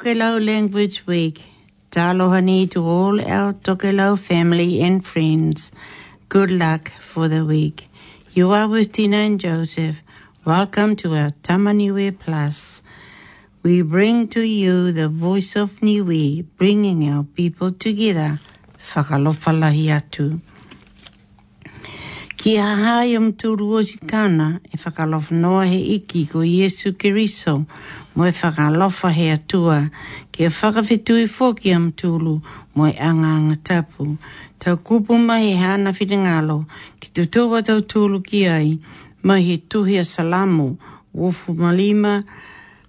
Tokelau 0.00 0.42
Language 0.42 1.06
Week. 1.06 1.42
Talohani 1.90 2.70
to 2.70 2.82
all 2.82 3.20
our 3.20 3.52
Tokelau 3.52 4.18
family 4.18 4.80
and 4.80 5.04
friends. 5.06 5.70
Good 6.30 6.50
luck 6.50 6.90
for 6.92 7.28
the 7.28 7.44
week. 7.44 7.86
You 8.32 8.50
are 8.52 8.66
with 8.66 8.92
Tina 8.92 9.18
and 9.18 9.38
Joseph. 9.38 10.00
Welcome 10.46 10.96
to 11.02 11.14
our 11.16 11.32
Tamaniwe 11.42 12.18
Plus. 12.18 12.82
We 13.62 13.82
bring 13.82 14.28
to 14.28 14.40
you 14.40 14.90
the 14.90 15.10
voice 15.10 15.54
of 15.54 15.78
Niwe, 15.82 16.46
bringing 16.56 17.06
our 17.10 17.24
people 17.24 17.70
together. 17.70 18.40
Whakalofalahi 18.92 19.88
atu. 19.90 20.40
Whakalofalahi 20.40 20.40
atu. 20.40 20.40
Ki 22.40 22.54
a 22.56 22.70
hai 22.80 23.10
am 23.18 23.24
tūru 23.40 23.66
o 23.76 23.80
kāna 24.10 24.44
e 24.72 24.78
whakalofa 24.80 25.36
noa 25.36 25.66
he 25.68 25.76
iki 25.94 26.22
ko 26.26 26.40
Iesu 26.40 26.94
Kiriso 26.96 27.66
mo 28.16 28.24
e 28.24 28.32
whakalofa 28.32 29.10
he 29.12 29.26
atua 29.36 29.90
ki 30.32 30.46
a 30.46 30.48
whakawhetu 30.48 31.18
i 31.20 31.26
fōki 31.34 31.74
am 31.78 31.90
tūru 32.02 32.38
mo 32.74 32.86
e 32.88 32.94
anganga 33.10 33.58
tapu. 33.70 34.06
Tau 34.58 34.78
kupu 34.78 35.18
mai 35.26 35.50
e 35.52 35.52
hana 35.60 35.92
whiringalo 35.92 36.56
ki 37.00 37.10
tu 37.18 37.26
tōwa 37.36 37.60
tau 37.68 37.84
tūru 37.92 38.22
ki 38.30 38.40
ai 38.54 38.72
mai 39.22 39.38
he 39.50 39.58
tuhi 39.76 40.00
a 40.00 40.04
salamu 40.12 40.70
wofu 41.12 41.52
malima 41.52 42.14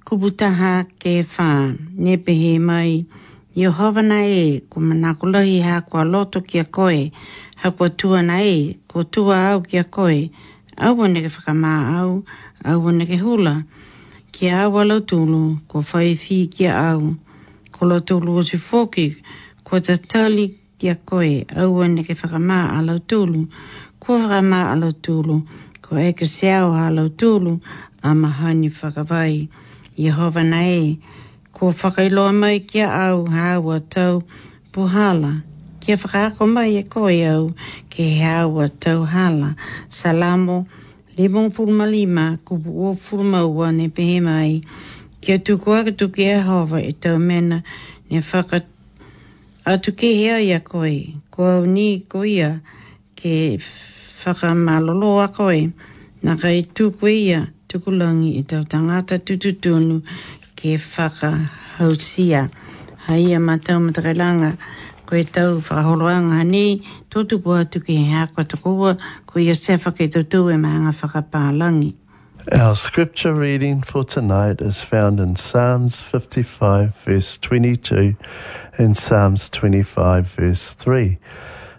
kupu 0.08 0.32
taha 0.32 0.76
ke 0.96 1.18
whā 1.28 1.52
nepe 2.00 2.32
he 2.44 2.58
mai 2.72 3.04
kupu 3.04 3.20
Yehova 3.56 4.02
na 4.02 4.26
e, 4.28 4.62
ko 4.70 4.80
manakulahi 4.80 5.60
ha 5.60 5.82
kwa 5.82 6.04
loto 6.04 6.42
kia 6.42 6.64
koe, 6.64 7.12
ha 7.58 7.72
kwa 7.72 7.90
tua 7.90 8.22
na 8.22 8.42
e, 8.44 8.80
ko 8.88 9.04
tua 9.04 9.50
au 9.52 9.62
kia 9.62 9.84
koe, 9.84 10.32
au 10.78 11.00
wane 11.00 11.20
ke 11.22 11.28
whakamā 11.28 12.00
au, 12.00 12.24
au 12.64 12.86
wane 12.86 13.06
ke 13.06 13.18
hula, 13.20 13.64
kia 14.32 14.64
au 14.64 14.80
ala 14.80 15.02
tulu, 15.02 15.58
ko 15.68 15.84
whai 15.92 16.16
thi 16.16 16.48
kia 16.48 16.78
au, 16.92 17.16
ko 17.72 17.86
lo 17.86 18.00
tulu 18.00 18.38
o 18.40 18.44
si 18.44 18.58
foki, 18.58 19.22
ko 19.68 19.80
ta 19.84 19.98
tali 19.98 20.56
kia 20.80 20.96
koe, 20.96 21.44
au 21.52 21.76
wane 21.76 22.04
ke 22.08 22.16
whakamā 22.16 22.72
ala 22.80 23.00
tulu, 23.00 23.48
ko 24.00 24.16
whakamā 24.16 24.70
ala 24.72 24.94
tulu, 24.94 25.42
ko 25.82 26.00
e 26.00 26.14
ke 26.16 26.24
seau 26.26 26.72
ala 26.72 27.10
tulu, 27.10 27.60
a 28.04 28.16
mahani 28.16 28.72
whakavai, 28.72 29.50
Yehova 30.00 30.40
na 30.44 30.64
e, 30.64 30.96
ko 30.96 31.02
ko 31.54 31.72
whakailoa 31.84 32.34
mai 32.34 32.60
kia 32.60 32.94
au 32.94 33.26
hawa 33.26 33.80
tau 33.80 34.24
puhala. 34.72 35.44
Kia 35.80 35.98
whakaako 35.98 36.44
mai 36.48 36.76
e 36.80 36.84
koe 36.94 37.28
au 37.28 37.52
ke 37.90 38.04
hawa 38.24 38.70
tau 38.70 39.06
hala. 39.06 39.56
Salamo, 39.90 40.66
lebon 41.18 41.52
furma 41.52 41.86
lima, 41.92 42.38
kupu 42.46 42.70
o 42.90 42.96
furma 42.96 43.44
ua 43.46 43.72
ne 43.72 43.88
pehe 43.90 44.20
mai. 44.22 44.62
Kia 45.22 45.38
tuku 45.40 45.74
aka 45.80 45.92
tuki 45.92 46.24
e 46.24 46.38
hawa 46.48 46.82
e 46.84 46.94
tau 46.94 47.20
mena 47.20 47.64
ne 48.10 48.20
whaka 48.22 48.60
atu 49.66 49.92
ke 49.94 50.14
hea 50.16 50.40
ia 50.42 50.60
koe. 50.60 51.16
Ko 51.32 51.42
au 51.58 51.66
ni 51.66 52.00
koe 52.12 52.28
ia 52.40 52.62
ke 53.16 53.60
whakamalolo 54.24 55.22
a 55.24 55.28
koe. 55.28 55.72
Naka 56.24 56.50
e 56.54 56.64
tuku 56.64 57.08
ia 57.08 57.40
tuku 57.68 57.92
langi 57.92 58.40
e 58.40 58.44
tau 58.44 58.64
tangata 58.64 59.20
tututunu 59.20 60.02
ke 60.62 60.78
whaka 60.78 61.50
hausia. 61.78 62.52
Hai 63.08 63.34
a 63.38 63.38
matau 63.42 63.78
matakalanga, 63.82 64.52
koe 65.08 65.24
tau 65.24 65.58
whakaholoanga 65.60 66.38
hane, 66.42 66.86
tōtu 67.10 67.42
kua 67.44 67.66
tuki 67.66 67.96
he 67.98 68.12
hakwa 68.14 68.46
tukua, 68.46 68.92
koe 69.26 69.42
a 69.42 69.54
sefa 69.56 69.92
ke 70.02 70.06
tōtu 70.18 70.46
e 70.54 70.60
maanga 70.66 70.94
whakapālangi. 71.00 71.96
Our 72.52 72.76
scripture 72.76 73.34
reading 73.34 73.82
for 73.82 74.04
tonight 74.04 74.62
is 74.62 74.82
found 74.84 75.20
in 75.20 75.36
Psalms 75.36 76.00
55, 76.02 76.96
verse 77.06 77.38
22, 77.40 78.16
and 78.78 78.96
Psalms 78.98 79.50
25, 79.50 80.28
verse 80.28 80.74
3. 80.76 81.18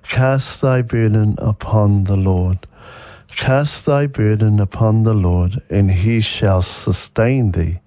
Cast 0.09 0.61
thy 0.61 0.83
burden 0.83 1.37
upon 1.39 2.05
the 2.05 2.17
Lord. 2.17 2.67
Cast 3.37 3.87
thy 3.87 4.07
burden 4.07 4.59
upon 4.61 5.05
the 5.05 5.15
Lord, 5.15 5.63
and 5.71 5.91
he 5.91 6.21
shall 6.21 6.63
sustain 6.63 7.53
thee. 7.53 7.79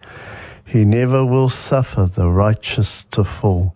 He 0.68 0.84
never 0.84 1.24
will 1.24 1.50
suffer 1.50 2.06
the 2.08 2.28
righteous 2.30 3.04
to 3.12 3.24
fall. 3.24 3.76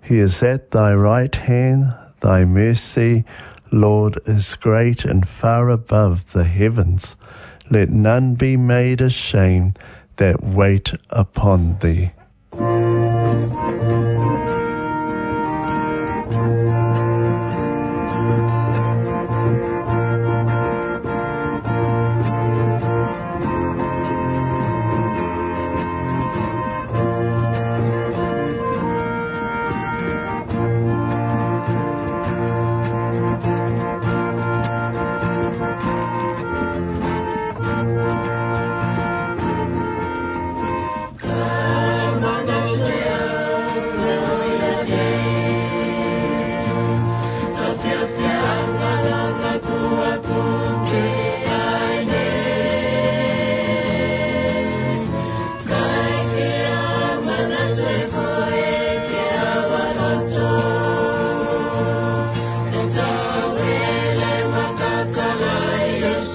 He 0.00 0.18
is 0.18 0.40
at 0.44 0.70
thy 0.70 0.94
right 0.94 1.34
hand, 1.34 1.92
thy 2.20 2.44
mercy, 2.44 3.24
Lord, 3.72 4.18
is 4.26 4.54
great 4.54 5.04
and 5.04 5.26
far 5.28 5.68
above 5.70 6.32
the 6.32 6.44
heavens. 6.44 7.16
Let 7.68 7.90
none 7.90 8.34
be 8.36 8.56
made 8.56 9.00
ashamed 9.00 9.78
that 10.16 10.42
wait 10.42 10.92
upon 11.10 11.78
thee. 11.80 12.12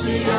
see 0.06 0.34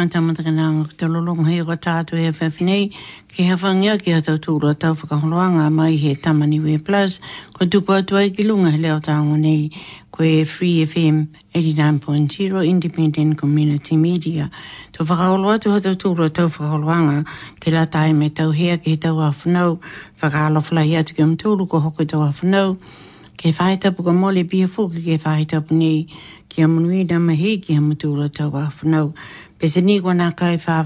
manta 0.00 0.18
manta 0.24 0.40
ke 0.42 0.48
nanga 0.48 0.88
ke 0.96 1.04
lolong 1.12 1.44
hei 1.44 1.60
ka 1.70 1.76
tātu 1.86 2.16
e 2.16 2.22
FF 2.32 2.62
nei, 2.64 2.88
ke 3.32 3.44
hawhangia 3.50 3.98
ki 4.02 4.12
atau 4.18 4.36
tūru 4.44 4.70
tau 4.84 4.94
whakaholoanga 4.96 5.66
mai 5.76 5.90
he 6.00 6.14
tamani 6.16 6.56
we 6.62 6.78
plus, 6.78 7.18
ko 7.52 7.66
tuku 7.68 7.92
atu 8.00 8.16
ki 8.34 8.44
lunga 8.48 8.70
he 8.72 8.78
leo 8.80 8.96
tāngu 9.04 9.36
nei, 9.42 9.68
koe 10.10 10.44
Free 10.48 10.86
FM 10.86 11.18
89.0 11.54 12.64
Independent 12.66 13.36
Community 13.36 13.98
Media. 14.06 14.48
Tō 14.96 15.04
whakaholo 15.04 15.52
atu 15.58 15.76
atau 15.76 15.92
tūru 16.04 16.24
a 16.24 16.30
tau 16.30 16.48
whakaholoanga, 16.48 17.26
ke 17.60 17.68
la 17.76 17.84
tai 17.84 18.14
me 18.16 18.30
tau 18.30 18.52
hea 18.56 18.78
ke 18.78 18.94
he 18.96 18.96
tau 18.96 19.20
awhanau, 19.28 19.76
whakaalo 20.22 20.64
flahi 20.70 20.96
atu 21.04 21.12
ke 21.18 21.28
umtūru 21.28 21.68
ko 21.74 21.78
hoko 21.90 22.08
tau 22.08 22.22
awhanau, 22.30 22.78
ke 23.36 23.52
whaetapu 23.60 24.02
ka 24.08 24.16
mole 24.16 24.44
pia 24.48 24.66
fuki 24.78 25.04
ke 25.10 25.20
whaetapu 25.28 25.76
nei, 25.82 26.08
ki 26.48 26.62
amunuida 26.64 27.20
mahi 27.28 27.58
ki 27.68 27.74
amutūra 27.82 28.32
tau 28.40 28.48
awhanau, 28.64 29.12
pe 29.60 29.66
se 29.68 29.80
ni 29.80 30.00
kona 30.00 30.32
kai 30.32 30.56
fa 30.58 30.76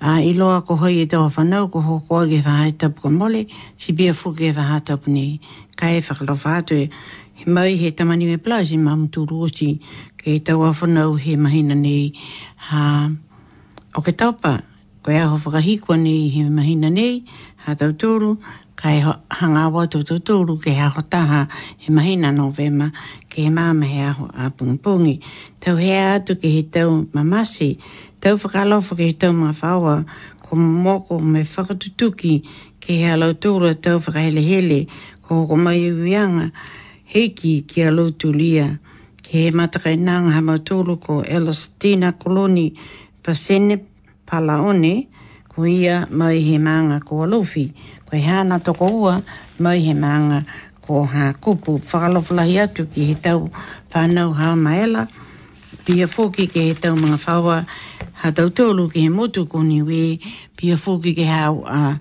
a 0.00 0.10
i 0.30 0.32
loa 0.38 0.62
ko 0.66 0.74
hoi 0.80 1.02
e 1.02 1.06
tau 1.10 1.26
whanau 1.36 1.64
ko 1.72 1.78
ho 1.86 1.94
koa 2.06 2.22
ge 2.30 2.38
wha 2.46 2.54
hai 2.62 2.70
tapu 2.78 3.00
ka 3.02 3.10
mole 3.18 3.40
si 3.80 3.90
bia 3.98 4.12
fuke 4.20 4.46
e 4.48 4.52
wha 4.54 4.78
tapu 4.88 5.10
ni 5.10 5.40
kai 5.76 5.98
e 5.98 6.02
whakalo 6.06 6.34
whātu 6.42 6.74
e 6.82 6.84
he 7.40 7.44
mai 7.50 7.74
he 7.82 7.90
tamani 7.90 8.30
me 8.30 8.36
plaisi 8.38 8.78
mam 8.78 9.08
tu 9.12 9.26
rosi 9.26 9.72
ke 10.20 10.38
e 10.38 10.38
tau 10.46 10.62
whanau 10.62 11.18
he 11.24 11.34
mahina 11.36 11.74
nei 11.74 12.14
ha 12.70 13.10
o 13.98 14.00
ke 14.06 14.14
taupa 14.22 14.52
ko 15.02 15.10
e 15.10 15.18
aho 15.24 15.36
whakahikua 15.44 15.98
nei 16.06 16.30
he 16.34 16.46
mahina 16.48 16.88
nei 16.98 17.14
ha 17.66 17.74
tau 17.74 17.90
toru 17.92 18.30
kai 18.80 19.04
hanga 19.40 19.62
wa 19.74 19.82
tu 19.90 19.98
tu 20.08 20.16
tu 20.26 20.34
lu 20.48 20.54
ke 20.64 20.72
ha 20.80 20.86
hota 20.94 21.20
ha 21.30 21.40
he 21.82 21.86
mahi 21.96 22.14
na 22.22 22.28
novema 22.38 22.86
ke 23.30 23.42
ma 23.56 23.66
me 23.80 23.86
ha 23.96 24.08
a 24.48 24.48
pung 24.56 25.04
i 25.04 25.14
tau 25.62 25.76
he 25.82 25.90
a 26.08 26.12
tu 26.26 26.32
ke 26.40 26.48
he 26.56 26.62
tau 26.74 26.88
mamasi 27.14 27.68
tau 28.22 28.34
whakalo 28.40 28.76
whake 28.86 29.02
he 29.06 29.12
tau 29.20 29.32
ma 29.42 29.50
whawa 29.60 29.94
ko 30.44 30.50
moko 30.56 31.14
me 31.32 31.42
whakatutuki 31.54 32.34
ke 32.82 32.90
he 33.04 33.06
alau 33.12 33.32
tūra 33.42 33.76
tau 33.84 34.00
whakahele 34.00 34.40
hele 34.50 34.80
ko 35.24 35.44
ko 35.48 35.54
mai 35.64 35.84
uianga 35.92 36.46
heiki 37.12 37.52
ki 37.68 37.84
alau 37.90 38.08
tu 38.20 38.32
lia 38.32 38.66
ke 39.24 39.30
he 39.44 39.50
matakai 39.52 39.96
nang 40.00 40.32
ha 40.32 40.40
matūru 40.40 40.96
ko 41.06 41.20
Elastina 41.20 42.16
Koloni 42.16 42.66
pa 43.22 43.32
palaone 43.36 44.14
pala 44.28 44.56
ko 45.50 45.66
ia 45.66 46.06
mai 46.10 46.38
he 46.46 46.56
manga 46.62 47.00
ko 47.02 47.26
lofi 47.26 47.72
Ko 48.06 48.14
i 48.16 48.20
hana 48.22 48.60
toko 48.62 48.86
ua 49.02 49.14
mai 49.58 49.78
he 49.82 49.92
manga 49.94 50.44
ko 50.86 51.02
ha 51.04 51.32
kupu. 51.34 51.78
Whakalofalahi 51.82 52.62
atu 52.62 52.86
ki 52.92 53.04
he 53.10 53.14
tau 53.14 53.50
whanau 53.90 54.30
hao 54.34 54.54
maela. 54.54 55.08
Pia 55.84 56.06
fōki 56.06 56.46
ke 56.48 56.70
he 56.70 56.74
tau 56.74 56.94
mga 56.94 57.18
whawa 57.26 57.66
ha 58.22 58.30
tau 58.30 58.48
tōlu 58.50 58.90
ki 58.92 59.00
he 59.00 59.08
motu 59.08 59.46
koni 59.50 59.82
we. 59.82 60.20
Pia 60.56 60.76
fōki 60.76 61.16
ke 61.18 61.26
hao 61.26 61.64
a 61.66 61.78
uh, 61.90 61.96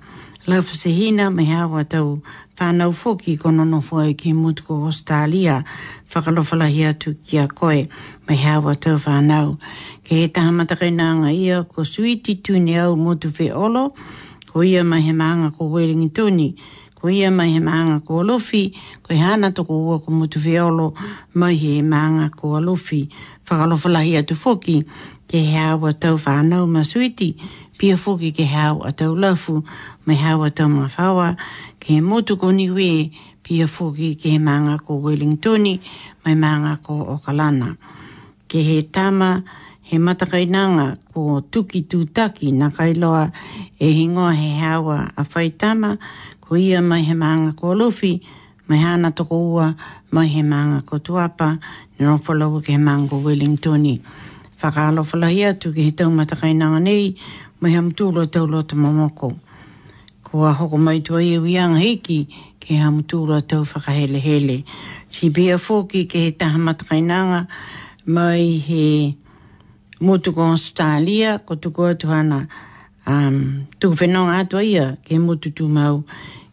lafu 0.46 0.78
se 0.78 0.90
hina 0.94 1.32
me 1.32 1.46
hao 1.46 1.76
a 1.78 1.84
tau 1.86 2.22
whanau 2.60 2.92
fōki 2.92 3.38
kono 3.40 3.64
no 3.66 3.80
fōi 3.80 4.14
ki 4.18 4.34
mutu 4.34 4.66
ko 4.68 4.78
Australia, 4.88 5.64
whakalofala 6.12 6.68
hi 6.72 6.84
atu 6.92 7.16
ki 7.24 7.38
a 7.44 7.48
koe, 7.48 7.88
mai 8.28 8.36
hawa 8.36 8.76
tau 8.76 8.98
whanau. 9.00 9.58
Ke 10.04 10.20
he 10.22 10.28
tahamatake 10.28 10.92
nanga 10.94 11.32
ia 11.32 11.64
ko 11.64 11.82
suiti 11.88 12.36
tūne 12.42 12.76
au 12.84 12.96
mutu 12.98 13.32
whi 13.40 13.50
olo, 13.52 13.94
ko 14.52 14.62
ia 14.64 14.84
mai 14.84 15.00
he 15.02 15.12
maanga 15.14 15.54
ko 15.58 15.70
Wellingi 15.72 16.10
tūni, 16.12 16.50
ko 17.00 17.08
ia 17.08 17.32
mai 17.32 17.50
he 17.54 17.60
maanga 17.64 18.02
ko 18.06 18.20
alofi, 18.26 18.66
ko 19.04 19.14
he 19.16 19.22
hana 19.24 19.52
toko 19.52 19.80
ua 19.88 20.00
ko 20.00 20.12
mutu 20.12 20.44
whi 20.44 20.60
olo, 20.60 20.94
mai 21.34 21.54
he 21.56 21.78
maanga 21.82 22.28
ko 22.36 22.58
alofi, 22.60 23.06
whakalofala 23.48 24.04
hi 24.06 24.18
atu 24.20 24.36
fōki, 24.36 24.82
ke 25.32 25.48
he 25.52 25.58
awa 25.72 25.94
tau 25.94 26.18
whanau 26.18 26.68
ma 26.68 26.82
suiti, 26.84 27.34
pia 27.80 27.96
fōki 27.96 28.34
ke 28.36 28.44
he 28.52 28.66
awa 28.68 28.92
tau 28.92 29.16
lafu, 29.16 29.62
mai 30.06 30.16
he 30.18 30.34
awa 30.34 30.50
tau 30.52 30.68
ma 30.68 30.88
whawa, 30.90 31.36
ke 31.90 32.06
motu 32.06 32.38
koni 32.38 32.70
hui 32.70 33.10
pia 33.42 33.66
fuki 33.66 34.14
ke 34.14 34.38
manga 34.38 34.78
ko 34.78 35.02
Wellingtoni 35.02 35.82
mai 36.22 36.38
manga 36.38 36.78
ko 36.86 37.18
Okalana. 37.18 37.74
Ke 38.46 38.62
he 38.62 38.82
tama 38.94 39.42
he 39.82 39.98
matakainanga 39.98 41.02
ko 41.10 41.42
tuki 41.42 41.82
tūtaki 41.90 42.54
na 42.54 42.70
kailoa 42.70 43.34
e 43.82 43.90
hingoa 43.90 44.38
he 44.38 44.50
hawa 44.62 45.10
a 45.18 45.26
whaitama 45.34 45.98
ko 46.46 46.54
ia 46.62 46.78
mai 46.86 47.02
he 47.10 47.18
manga 47.18 47.58
ko 47.58 47.74
Lofi 47.74 48.22
mai 48.70 48.78
hana 48.86 49.10
toko 49.10 49.42
ua 49.58 49.74
mai 50.14 50.30
he 50.30 50.46
manga 50.46 50.86
ko 50.86 51.02
Tuapa 51.02 51.58
nero 51.98 52.22
whalau 52.22 52.62
ke 52.62 52.78
he 52.78 52.78
manga 52.78 53.10
ko 53.18 53.18
Wellingtoni. 53.26 53.98
Whakaalo 54.62 55.02
whalahi 55.10 55.42
atu 55.58 55.74
ke 55.74 55.90
he 55.90 55.92
tau 55.98 56.14
matakainanga 56.14 56.86
nei 56.86 57.18
mai 57.58 57.74
hamtūro 57.74 58.30
tau 58.30 58.46
lota 58.46 58.78
mamoko 58.78 59.49
ko 60.30 60.46
a 60.46 60.54
hoko 60.54 60.78
mai 60.78 61.02
tua 61.02 61.26
iu 61.26 61.42
e 61.42 61.54
iang 61.58 61.74
heiki 61.82 62.28
ke 62.62 62.78
ha 62.78 62.94
mutura 62.94 63.42
tau 63.42 63.66
whakahele 63.66 64.22
hele. 64.22 64.64
Si 65.10 65.30
bea 65.34 65.58
fōki 65.58 66.06
ke 66.06 66.30
he 66.30 66.32
taha 66.38 66.60
matakainanga 66.62 67.48
mai 68.06 68.62
he 68.62 69.18
motu 70.00 70.30
ko 70.38 70.54
Australia 70.54 71.42
ko 71.42 71.58
tuku 71.58 71.82
atu 71.82 72.14
ana 72.14 72.46
um, 73.10 73.66
tuku 73.82 73.98
whenonga 74.06 74.38
atua 74.46 74.62
ia 74.62 74.98
ke 75.02 75.18
motu 75.18 75.50
tumau 75.50 76.06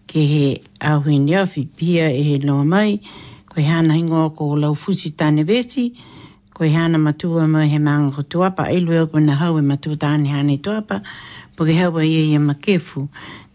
ke 0.09 0.25
he 0.25 0.47
ahui 0.81 1.21
niawhi 1.21 1.69
pia 1.77 2.09
e 2.09 2.23
he 2.25 2.39
loa 2.41 2.65
mai 2.65 2.97
koe 3.53 3.61
hana 3.61 3.93
hingo 3.93 4.31
ko 4.33 4.57
lau 4.57 4.73
fusi 4.73 5.13
tane 5.13 5.45
besi 5.45 5.93
koe 6.57 6.73
hana 6.73 6.97
matua 6.97 7.45
mai 7.45 7.69
he 7.69 7.77
maanga 7.77 8.17
ko 8.17 8.23
tuapa 8.25 8.73
ilu 8.73 8.97
eo 8.97 9.07
kona 9.07 9.37
hau 9.37 9.61
e 9.61 9.61
matua 9.61 9.97
tane 10.01 10.33
hane 10.33 10.57
tuapa 10.65 11.05
po 11.57 11.69
ke 11.69 11.77
hau 11.77 12.01
ia 12.01 12.25
e 12.25 12.33
ia 12.33 12.41
makefu 12.41 13.05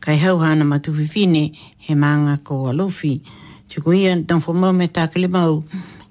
kai 0.01 0.17
hau 0.17 0.37
hana 0.39 0.65
matuwhiwhine 0.65 1.53
he 1.77 1.93
maanga 1.95 2.37
ko 2.43 2.67
alofi. 2.73 3.21
Tuku 3.69 3.93
ia 3.95 4.15
nang 4.17 4.41
me 4.77 4.87
tākele 4.87 5.29
mau 5.29 5.63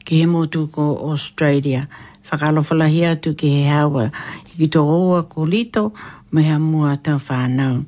ki 0.04 0.18
he 0.20 0.26
motu 0.26 0.66
ko 0.68 0.97
Australia. 1.11 1.88
Whakalofalahi 2.30 3.00
atu 3.11 3.35
ki 3.37 3.49
he 3.62 3.68
hawa 3.68 4.12
i 4.56 4.66
tō 4.68 4.80
oa 4.87 5.25
ko 5.25 5.40
lito 5.47 5.92
me 6.30 6.42
ha 6.44 6.59
mua 6.59 6.97
tau 7.02 7.18
whanau. 7.18 7.85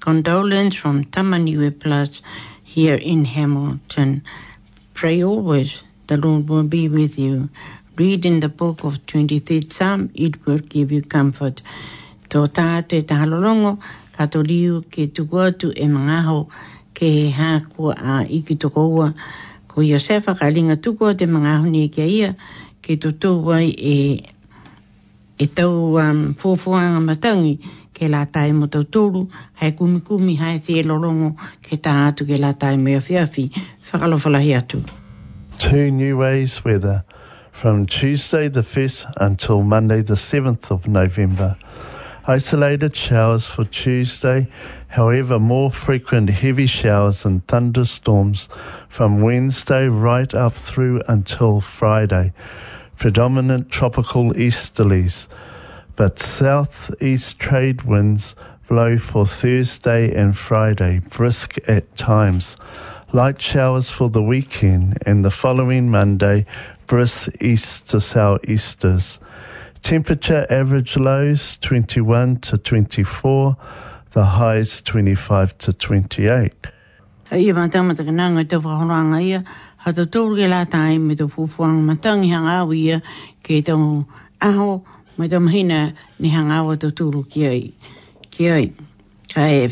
Condolence 0.00 0.76
from 0.76 1.04
Tamaniwe 1.04 1.70
Plus 1.80 2.20
here 2.62 2.94
in 2.96 3.24
Hamilton. 3.24 4.22
Pray 4.92 5.24
always, 5.24 5.82
the 6.08 6.18
Lord 6.18 6.46
will 6.48 6.62
be 6.64 6.88
with 6.90 7.18
you. 7.18 7.48
Read 7.96 8.26
in 8.26 8.40
the 8.40 8.50
book 8.50 8.84
of 8.84 9.06
23rd 9.06 9.72
Psalm, 9.72 10.10
it 10.14 10.44
will 10.44 10.58
give 10.58 10.92
you 10.92 11.00
comfort. 11.02 11.62
Tō 12.28 12.46
tā 12.48 12.86
te 12.86 13.00
tahalolongo, 13.02 13.78
fatoliu 14.18 14.82
ke 14.90 15.06
tuku 15.14 15.38
atu 15.38 15.68
e 15.70 15.86
mangaho 15.86 16.48
ke 16.94 17.30
hāku 17.30 17.94
a 17.94 18.26
iki 18.26 18.56
toko 18.58 18.84
ua. 18.90 19.14
Ko 19.70 19.80
ia 19.82 19.98
se 20.02 20.18
whakalinga 20.18 20.76
tuku 20.82 21.06
atu 21.06 21.22
e 21.24 21.30
mangaho 21.30 21.70
ni 21.70 21.86
kia 21.88 22.04
ia 22.04 22.30
ke 22.82 22.98
tu 22.98 23.14
tūwai 23.14 23.68
e, 23.70 23.94
e 25.38 25.46
tau 25.46 25.94
um, 26.02 26.34
fōfuanga 26.34 26.98
matangi 27.04 27.54
ke 27.94 28.10
la 28.10 28.24
tai 28.26 28.52
mo 28.54 28.66
tau 28.66 28.82
tōru, 28.84 29.24
hai 29.58 29.72
kumi 29.74 30.34
hai 30.38 30.58
thie 30.58 30.82
lorongo 30.86 31.32
ke 31.62 31.78
tā 31.82 32.10
atu 32.10 32.26
ke 32.26 32.38
la 32.38 32.52
tai 32.52 32.76
mea 32.76 32.98
whiawhi. 33.00 33.48
Whakalofalahi 33.88 34.54
atu. 34.58 34.82
Two 35.58 35.90
new 35.90 36.18
ways 36.18 36.64
weather 36.64 37.04
from 37.52 37.86
Tuesday 37.86 38.48
the 38.48 38.60
5th 38.62 39.12
until 39.18 39.62
Monday 39.62 40.02
the 40.02 40.14
7th 40.14 40.70
of 40.70 40.88
November– 40.88 41.56
Isolated 42.30 42.94
showers 42.94 43.46
for 43.46 43.64
Tuesday, 43.64 44.48
however, 44.88 45.38
more 45.38 45.70
frequent 45.70 46.28
heavy 46.28 46.66
showers 46.66 47.24
and 47.24 47.46
thunderstorms 47.48 48.50
from 48.90 49.22
Wednesday 49.22 49.86
right 49.88 50.34
up 50.34 50.54
through 50.54 51.00
until 51.08 51.62
Friday. 51.62 52.34
Predominant 52.98 53.70
tropical 53.70 54.34
easterlies, 54.34 55.26
but 55.96 56.18
southeast 56.18 57.38
trade 57.38 57.84
winds 57.84 58.36
blow 58.68 58.98
for 58.98 59.24
Thursday 59.24 60.14
and 60.14 60.36
Friday, 60.36 61.00
brisk 61.08 61.56
at 61.66 61.96
times. 61.96 62.58
Light 63.10 63.40
showers 63.40 63.88
for 63.88 64.10
the 64.10 64.22
weekend 64.22 64.98
and 65.06 65.24
the 65.24 65.30
following 65.30 65.90
Monday, 65.90 66.44
brisk 66.86 67.28
east 67.40 67.88
to 67.88 67.96
southeasters. 67.96 69.18
Temperature 69.82 70.46
average 70.50 70.96
lows 70.96 71.56
21 71.58 72.36
to 72.40 72.58
24, 72.58 73.56
the 74.12 74.24
highs 74.24 74.82
25 74.82 75.58
to 75.58 75.72
28. 75.72 76.52
Ia 77.30 77.54
mātau 77.54 77.84
mata 77.84 78.04
ka 78.04 78.10
nanga 78.10 78.44
te 78.44 78.56
whakaranga 78.56 79.22
ia, 79.22 79.44
ha 79.78 79.92
te 79.92 80.04
tōru 80.04 80.36
ke 80.36 80.48
la 80.48 80.64
tai 80.64 80.98
me 80.98 81.14
te 81.14 81.24
whuwhuanga 81.24 81.84
matangi 81.94 82.30
hanga 82.32 82.56
au 82.64 82.72
ia 82.72 83.00
ke 83.44 83.60
te 83.62 83.72
aho 83.72 84.84
me 85.18 85.28
te 85.28 85.36
mahina 85.36 85.94
ni 86.18 86.28
hanga 86.30 86.58
au 86.64 86.74
te 86.76 86.88
tōru 86.90 87.22
ki 87.30 87.46
ai. 87.46 87.72
Ki 88.30 88.48
ai, 88.50 88.72
ka 89.32 89.44
e 89.46 89.68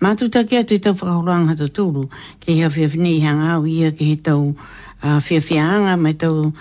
mātutake 0.00 0.60
atu 0.60 0.76
te 0.78 0.92
whakaranga 0.92 1.56
te 1.56 1.70
tōru 1.80 2.06
ke 2.40 2.52
hea 2.60 2.68
whiawhini 2.68 3.18
hanga 3.24 3.56
au 3.56 3.66
ia 3.66 3.90
ke 3.92 4.12
he 4.12 4.16
tau 4.16 4.54
whiawhianga 5.02 5.98
me 6.00 6.12
tau 6.12 6.52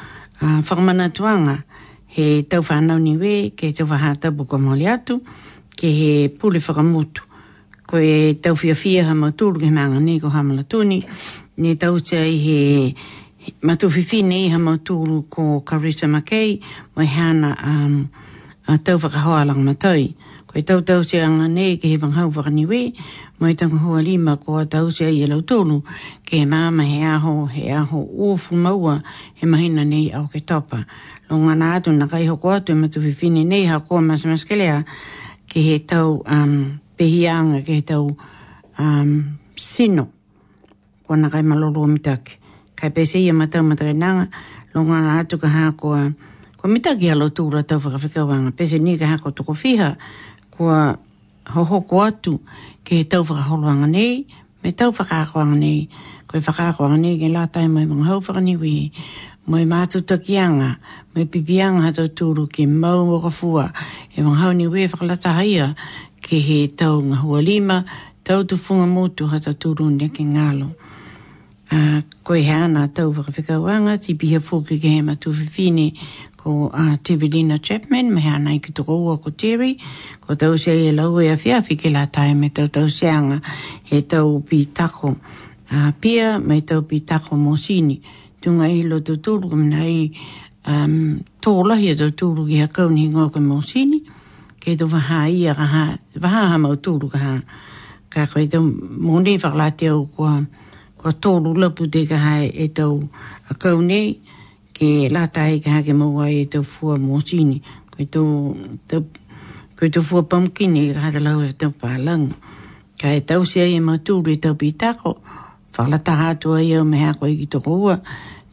whakamanatuanga. 0.41 1.57
Uh, 1.59 1.61
he 2.09 2.43
tau 2.43 2.61
whanau 2.63 2.99
ni 2.99 3.17
we, 3.17 3.49
ke 3.55 3.71
tau 3.77 3.85
whahata 3.85 4.31
buka 4.35 4.57
mole 4.59 4.85
atu, 4.89 5.19
ke 5.77 5.87
he 5.93 6.27
pule 6.29 6.59
whakamutu. 6.59 7.21
Ko 7.87 7.97
e 7.97 8.33
tau 8.33 8.55
fia 8.55 8.73
fia 8.75 9.03
ha 9.05 9.13
maturu 9.13 9.59
ke 9.59 9.69
maanga 9.69 9.99
ni 10.01 10.19
ko 10.19 10.29
hamala 10.29 10.63
tuni, 10.63 11.03
ne 11.57 11.75
tau 11.75 11.99
te 11.99 12.17
he 12.17 12.95
matuwhiwhi 13.61 14.23
nei 14.23 14.49
ha 14.49 14.57
maturu 14.57 15.27
ko 15.29 15.61
Carissa 15.61 16.07
Makei, 16.09 16.61
mo 16.95 17.03
i 17.03 17.05
hana 17.05 17.55
um, 17.63 18.07
a 18.67 18.77
tau 18.77 18.97
whakahoa 18.97 19.45
lang 19.45 19.63
matai. 19.63 20.15
Ko 20.49 20.57
e 20.57 20.63
tau 20.63 20.81
tau 20.81 21.03
te 21.03 21.19
anga 21.21 21.47
nei 21.47 21.77
ke 21.77 21.85
he 21.87 21.97
vanghau 21.97 22.29
whakani 22.33 22.65
we, 22.65 22.93
mo 23.39 23.47
i 23.47 23.53
tanga 23.55 23.77
hua 23.77 24.01
lima 24.01 24.37
ko 24.37 24.57
a 24.57 24.65
tau 24.65 24.89
te 24.91 25.05
i 25.09 25.21
e 25.23 25.27
lau 25.29 25.41
tonu, 25.41 25.81
ke 26.25 26.41
māma 26.49 26.85
he 26.89 27.03
aho, 27.05 27.45
he 27.45 27.69
aho 27.71 28.01
uofu 28.01 28.55
maua, 28.57 29.01
he 29.35 29.45
mahina 29.45 29.85
nei 29.85 30.09
au 30.11 30.25
ke 30.27 30.41
topa 30.41 30.85
no 31.29 31.37
ngā 31.45 31.53
nā 31.57 31.67
atu 31.77 31.91
nā 31.93 32.07
kai 32.09 32.25
hoko 32.25 32.53
atu 32.57 32.75
ma 32.75 32.89
tu 32.89 32.99
whiwhini 33.03 33.43
nei 33.45 33.67
ha 33.69 33.79
koa 33.85 34.01
mas 34.01 34.25
mas 34.25 34.43
ke 34.49 34.57
lea 34.57 34.81
he 35.53 35.79
tau 35.79 36.21
um, 36.25 36.79
pehianga 36.97 37.61
ke 37.61 37.77
he 37.79 37.83
tau 37.85 38.09
um, 38.81 39.37
sino 39.55 40.09
ko 41.05 41.13
na 41.17 41.29
kai 41.29 41.45
maloro 41.45 41.85
mitake 41.85 42.41
kai 42.75 42.89
pese 42.89 43.21
ia 43.21 43.33
matau 43.33 43.61
matakai 43.61 43.93
nanga 43.93 44.29
lo 44.73 44.81
ngā 44.85 45.21
atu 45.21 45.37
ka 45.37 45.47
hā 45.53 45.69
koa 45.77 46.09
um, 46.09 46.15
ko 46.57 46.65
mitake 46.67 47.11
alo 47.13 47.29
tūra 47.29 47.61
tau 47.63 47.77
whakawhikawanga 47.77 48.55
pese 48.57 48.81
ni 48.81 48.97
ka 48.97 49.05
hā 49.13 49.21
koa 49.21 49.31
tuko 49.33 49.53
whiha 49.53 49.95
koa 50.49 50.97
hohoko 51.53 52.05
atu 52.09 52.41
ke 52.83 53.03
he 53.05 53.05
tau 53.05 53.21
whakaholoanga 53.21 53.85
nei 53.85 54.25
me 54.65 54.73
tau 54.73 54.89
whakaakoanga 54.89 55.61
nei 55.61 55.85
koe 56.25 56.41
whakaakoanga 56.41 56.97
nei 56.97 57.21
ke 57.21 57.29
lātai 57.29 57.69
mai 57.69 57.85
mga 57.85 58.17
hauwhakaniwi 58.17 58.73
mai 59.49 59.65
mātu 59.65 60.01
takianga, 60.05 60.75
mai 61.15 61.25
pipianga 61.25 61.87
hata 61.89 62.03
tūru 62.13 62.45
ki 62.53 62.67
mau 62.69 63.15
o 63.15 63.17
kafua, 63.23 63.71
e 64.13 64.21
wang 64.21 64.37
hauni 64.37 64.67
we 64.69 64.85
whakalatahaia 64.87 65.73
ke 66.21 66.37
he 66.49 66.67
tau 66.67 66.99
ngā 67.01 67.17
hua 67.23 67.41
lima, 67.41 67.79
tau 68.23 68.43
tu 68.45 68.57
funga 68.61 68.85
mōtu 68.93 69.29
hata 69.31 69.55
tūru 69.57 69.87
ne 69.95 70.07
ki 70.13 70.27
ngālo. 70.35 70.69
Uh, 71.69 72.01
koe 72.25 72.39
he 72.45 72.53
ana 72.53 72.87
tau 72.93 73.09
whakawhikawanga, 73.13 73.97
ti 74.05 74.13
piha 74.13 74.37
fōki 74.39 74.77
ki 74.81 74.93
he 74.99 75.01
matu 75.01 75.33
whiwhine 75.33 75.91
ko 76.37 76.69
uh, 76.69 76.95
Tivelina 77.01 77.59
Chapman, 77.61 78.13
me 78.13 78.21
ana 78.29 78.53
i 78.53 78.59
ki 78.61 78.71
tō 78.71 78.85
kōua 78.85 79.17
ko 79.23 79.29
Terry, 79.33 79.75
ko 80.21 80.35
tau 80.37 80.57
se 80.61 80.73
e 80.87 80.93
lau 80.97 81.17
e 81.21 81.31
a 81.33 81.37
whiawhi 81.37 81.77
ki 81.79 81.89
la 81.93 82.05
tae 82.05 82.33
me 82.35 82.49
tau 82.53 82.67
tau 82.69 82.85
seanga, 82.89 83.41
he 83.83 84.01
tau 84.03 84.37
pi 84.45 84.63
tako. 84.69 85.15
pia, 86.01 86.37
mai 86.39 86.61
tau 86.61 86.81
pi 86.85 87.01
tako 87.01 87.33
mōsini, 87.37 87.99
tunga 88.41 88.67
i 88.71 88.83
lo 88.87 88.99
tō 89.03 89.15
tūru 89.25 89.49
ka 89.51 89.55
mana 89.59 89.83
i 89.83 90.11
um, 90.67 91.19
tōla 91.43 91.75
hi 91.79 91.89
a 91.91 91.95
tō 91.99 92.07
tūru 92.19 92.45
ki 92.47 92.61
ha 92.63 92.67
kauni 92.75 93.07
ngō 93.11 93.27
ka 93.35 93.41
mōsini, 93.43 93.99
kei 94.63 94.77
tō 94.79 94.87
waha 94.91 95.25
i 95.33 95.41
a 95.51 95.55
ka 95.57 95.67
ha, 95.71 95.83
waha 96.23 96.43
ha 96.53 96.57
mau 96.65 96.77
tūru 96.85 97.09
ka 97.11 97.19
ha, 97.23 97.33
ka 98.13 98.25
koe 98.31 98.45
tō 98.51 98.61
mōnei 98.63 99.37
whakalate 99.43 99.91
au 99.91 100.03
kua, 100.07 100.37
kua 100.99 101.11
tōru 101.13 101.55
lapu 101.59 101.87
te 101.91 102.05
ka 102.09 102.19
ha 102.23 102.37
e 102.47 102.69
tō 102.79 102.87
a 103.51 103.55
kauni, 103.59 104.01
ke 104.79 105.09
lata 105.11 105.49
i 105.51 105.59
ka 105.63 105.75
ha 105.79 105.83
ke 105.83 105.91
mōua 105.97 106.29
e 106.31 106.45
tō 106.53 106.63
fua 106.63 106.95
mōsini, 107.01 107.59
koe 107.93 108.07
tō, 108.07 108.23
tō, 108.89 109.01
koe 109.79 109.91
tō 109.95 110.03
fua 110.07 110.23
pamkini 110.31 110.87
ka 110.95 111.11
lau 111.19 111.43
e 111.43 111.51
tō 111.59 111.73
e 111.73 111.77
pālanga, 111.83 112.35
ka 113.03 113.11
e 113.15 113.19
tau 113.23 113.43
se 113.47 113.67
e 113.75 113.79
mau 113.83 113.99
tūru 113.99 114.31
e 114.35 114.39
tō 114.43 114.55
pitako, 114.59 115.17
whakalataha 115.79 116.35
atua 116.35 116.59
ia 116.63 116.83
me 116.83 116.99
mea 116.99 117.13
koe 117.15 117.31
ki 117.39 117.47
tō 117.47 117.61
kua, 117.63 117.95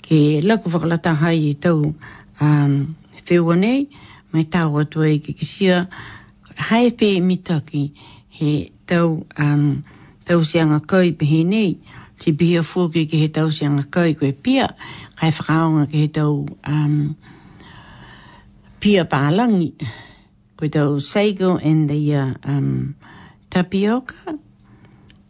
ke 0.03 0.41
lako 0.47 0.71
whakalataha 0.71 1.33
i 1.35 1.55
tau 1.55 1.93
um, 2.41 2.75
whewa 3.27 3.57
nei, 3.59 3.89
mai 4.33 4.45
tau 4.45 4.79
atua 4.79 5.09
i 5.11 5.19
kikisia, 5.21 5.81
hae 6.69 6.91
whē 6.91 7.11
mitaki 7.23 7.91
he 8.31 8.71
tau, 8.87 9.27
um, 9.39 9.83
tau 10.25 10.39
sianga 10.47 10.79
kai 10.87 11.11
pehe 11.19 11.43
nei, 11.45 11.75
si 12.23 12.33
pia 12.33 12.62
fuki 12.62 13.07
ke 13.11 13.19
he 13.25 13.29
tau 13.29 13.51
sianga 13.51 13.89
kai 13.91 14.15
koe 14.15 14.31
pia, 14.33 14.69
kai 15.19 15.31
whakaonga 15.33 15.89
ke 15.91 16.05
he 16.07 16.09
tau 16.09 16.47
um, 16.69 17.15
pia 18.79 19.03
pālangi, 19.05 19.73
koe 20.57 20.69
tau 20.71 21.01
saigo 21.03 21.57
and 21.59 21.91
the 21.91 22.01
uh, 22.15 22.33
um, 22.47 22.95
tapioca, 23.51 24.39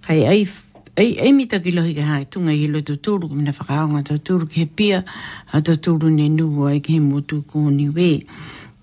kai 0.06 0.20
aifu, 0.28 0.65
ei 0.96 1.18
ei 1.20 1.32
mita 1.36 1.58
ki 1.60 1.72
lohi 1.76 1.94
ha 2.00 2.24
tu 2.30 2.40
ngai 2.40 2.68
lo 2.72 2.80
tu 2.82 2.94
tu 3.04 3.10
ru 3.20 3.28
mina 3.36 3.52
fa 3.52 3.84
nga 3.92 4.00
tu 4.06 4.16
tu 4.24 4.32
ru 4.40 4.46
ke 4.52 4.64
pia 4.76 5.04
ha 5.52 5.60
tu 5.60 5.72
tu 5.82 5.92
ne 6.10 6.26
nu 6.28 6.46
ai 6.64 6.80
ke 6.80 6.96
mo 7.00 7.20
tu 7.28 7.42
ko 7.44 7.68
ni 7.70 7.88
we 7.88 8.24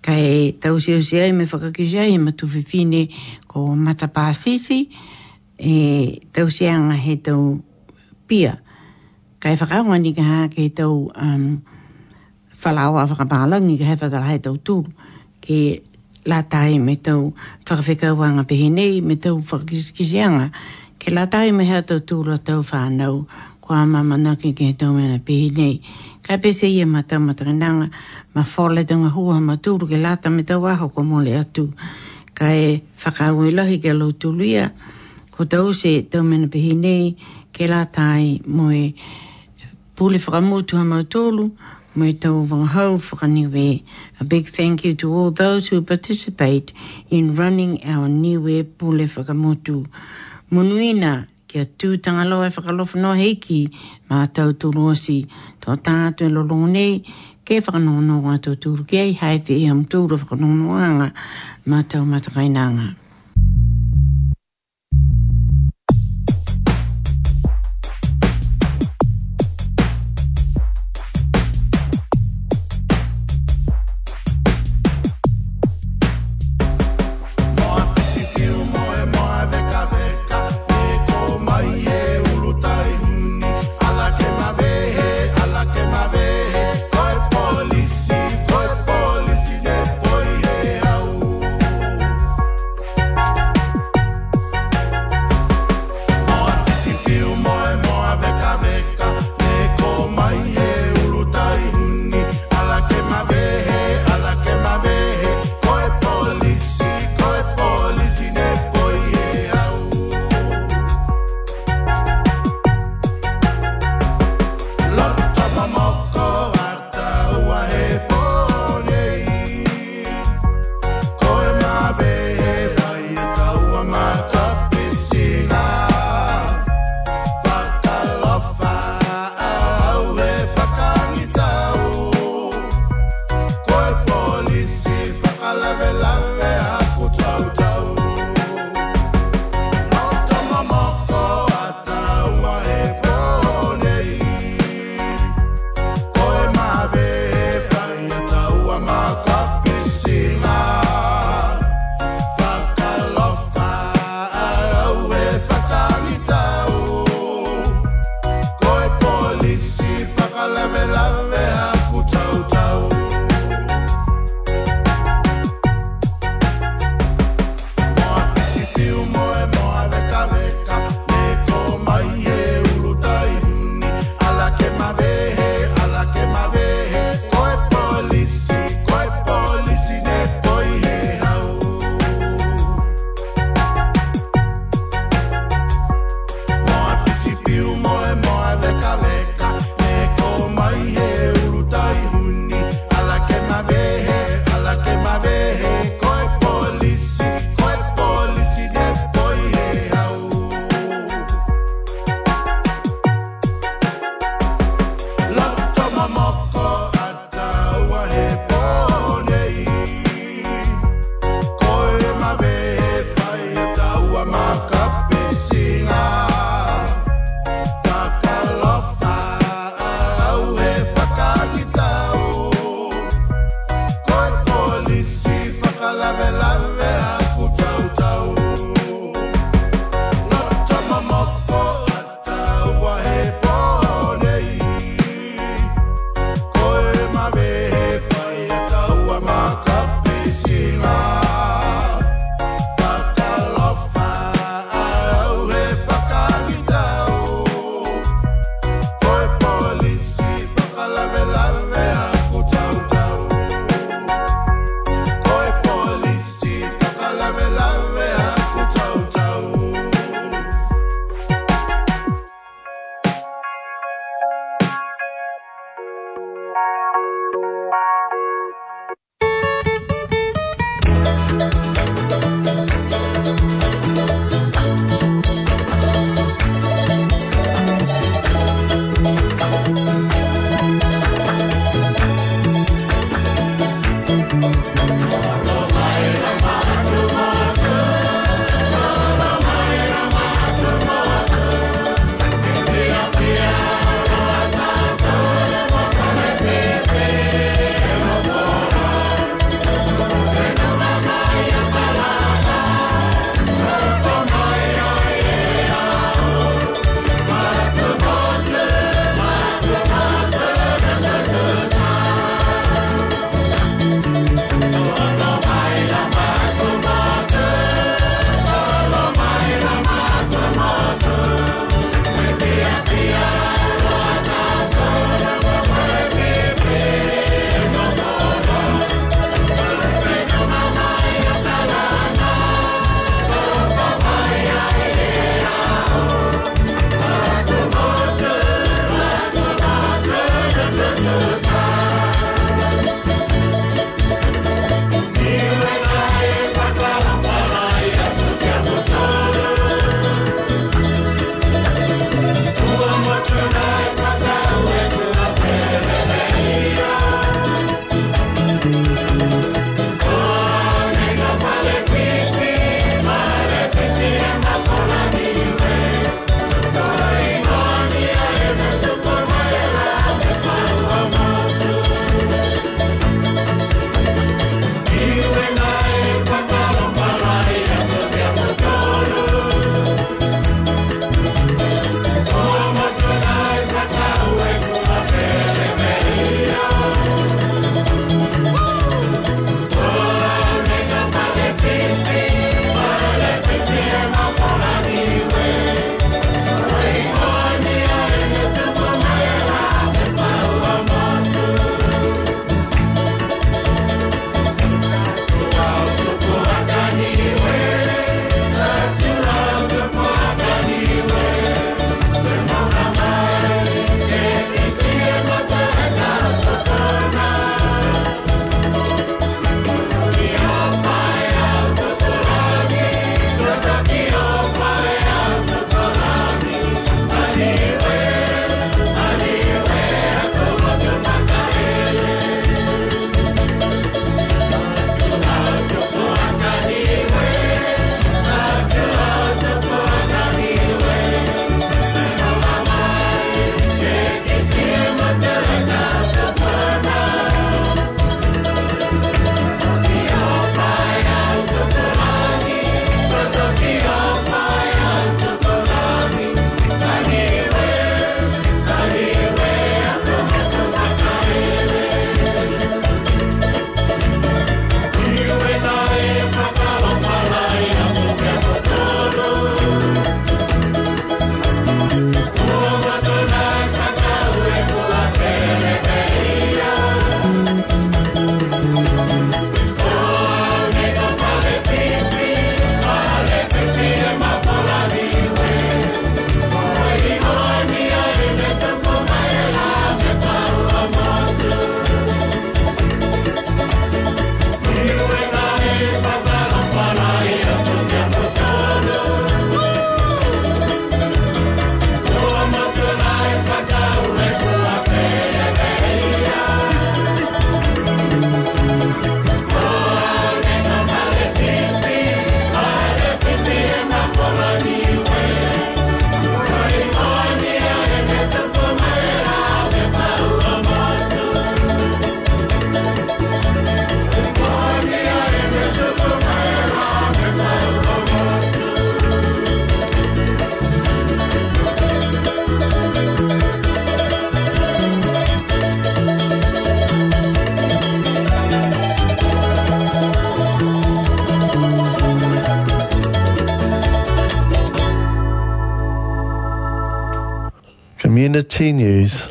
kai 0.06 0.54
tau 0.62 0.78
si 0.80 0.94
si 1.02 1.18
ai 1.20 1.32
me 1.34 1.46
fa 1.50 1.58
ka 1.58 1.70
ki 1.74 1.86
jai 1.94 2.14
ma 2.22 2.30
tu 2.38 2.46
fi 2.48 2.62
ko 3.50 3.74
mata 3.76 4.08
pa 4.14 4.30
si 4.34 4.58
si 4.62 4.86
e 5.58 5.76
tau 6.34 6.48
si 6.54 6.66
anga 6.70 6.94
he 6.94 7.16
tu 7.18 7.64
pia 8.30 8.62
kai 9.42 9.58
fa 9.58 9.66
nga 9.82 9.98
ni 9.98 10.14
ka 10.14 10.24
ha 10.30 10.40
ke 10.54 10.70
tu 10.70 11.10
um 11.18 11.62
fa 12.62 12.70
la 12.72 12.92
wa 12.94 13.08
fa 13.10 13.26
ni 13.60 13.74
ka 13.82 13.96
fa 13.98 14.06
la 14.14 14.22
he 14.30 14.38
tu 14.40 14.58
tu 14.62 14.86
ke 15.42 15.82
la 16.30 16.40
tai 16.46 16.78
me 16.78 16.94
tu 17.02 17.34
fa 17.66 17.76
fa 17.82 17.94
ka 17.98 18.14
wa 18.14 18.28
nga 18.38 18.44
pe 18.46 18.70
ni 18.70 19.02
me 19.02 19.16
tu 19.18 19.42
fa 19.42 19.58
ki 19.66 19.82
ki 19.98 20.06
Ke 21.04 21.12
la 21.12 21.28
tai 21.28 21.52
me 21.52 21.66
hea 21.68 21.82
tau 21.84 22.00
tūlo 22.00 22.38
tau 22.48 22.62
whānau, 22.64 23.16
ko 23.60 23.74
a 23.76 23.84
mama 23.86 24.16
naki 24.18 24.54
ke 24.56 24.70
tau 24.80 24.94
mena 24.96 25.18
pēnei. 25.20 25.82
Kai 26.24 26.38
pese 26.40 26.64
ia 26.72 26.86
ma 26.88 27.02
e 27.04 27.08
tau 27.10 27.20
matakananga, 27.20 27.90
ma 28.34 28.42
whole 28.44 28.86
tunga 28.88 29.10
hua 29.12 29.42
ma 29.44 29.58
tūlo 29.60 29.84
ke 29.90 30.00
lata 30.00 30.30
me 30.32 30.44
tau 30.48 30.64
aho 30.66 30.88
ko 30.96 31.04
mole 31.04 31.34
atu. 31.44 31.74
Kai 32.36 32.56
e 32.70 32.82
whakau 33.04 33.44
i 33.44 33.52
lohi 33.52 33.82
ke 33.84 33.92
lau 33.92 34.14
tūlu 34.16 34.44
ia, 34.48 34.70
ko 35.36 35.44
tau 35.44 35.74
se 35.76 35.92
tau 36.08 36.24
mena 36.24 36.48
pēnei, 36.48 37.16
ke 37.52 37.68
la 37.68 37.84
tai 37.84 38.40
mo 38.48 38.70
e 38.72 38.94
pūle 40.00 40.24
whakamutu 40.24 40.80
ha 40.80 40.88
ma 40.88 41.02
tūlu, 41.04 41.50
mo 42.00 42.04
e 42.08 42.16
tau 42.16 42.46
wangahau 42.48 42.96
whakaniwe. 43.10 43.68
A 44.22 44.24
big 44.24 44.48
thank 44.48 44.86
you 44.86 44.96
to 44.96 45.12
all 45.12 45.32
those 45.32 45.68
who 45.68 45.82
participate 45.82 46.72
in 47.10 47.36
running 47.36 47.84
our 47.84 48.08
new 48.08 48.40
pūle 48.80 49.04
whakamutu. 49.18 49.84
Thank 49.84 50.22
munuina 50.54 51.26
ke 51.50 51.62
tūtanga 51.66 52.02
tangalo 52.26 52.38
e 52.46 52.50
whakalofu 52.54 53.00
no 53.02 53.12
heiki 53.22 53.60
ma 54.10 54.20
tau 54.38 54.54
tuluasi 54.62 55.18
tō 55.66 55.76
tātu 55.88 56.28
e 56.30 56.36
lorongu 56.36 56.70
nei 56.78 56.94
ke 57.44 57.58
whakanono 57.66 58.20
ngā 58.26 58.38
tō 58.48 58.54
tūru 58.66 58.86
kei 58.96 59.12
hai 59.24 59.38
te 59.50 59.58
iam 59.66 59.84
tūru 59.94 60.22
whakanono 60.22 60.78
anga 60.88 61.10
ma 61.66 61.82
tau 61.94 62.06
matakainanga. 62.14 62.92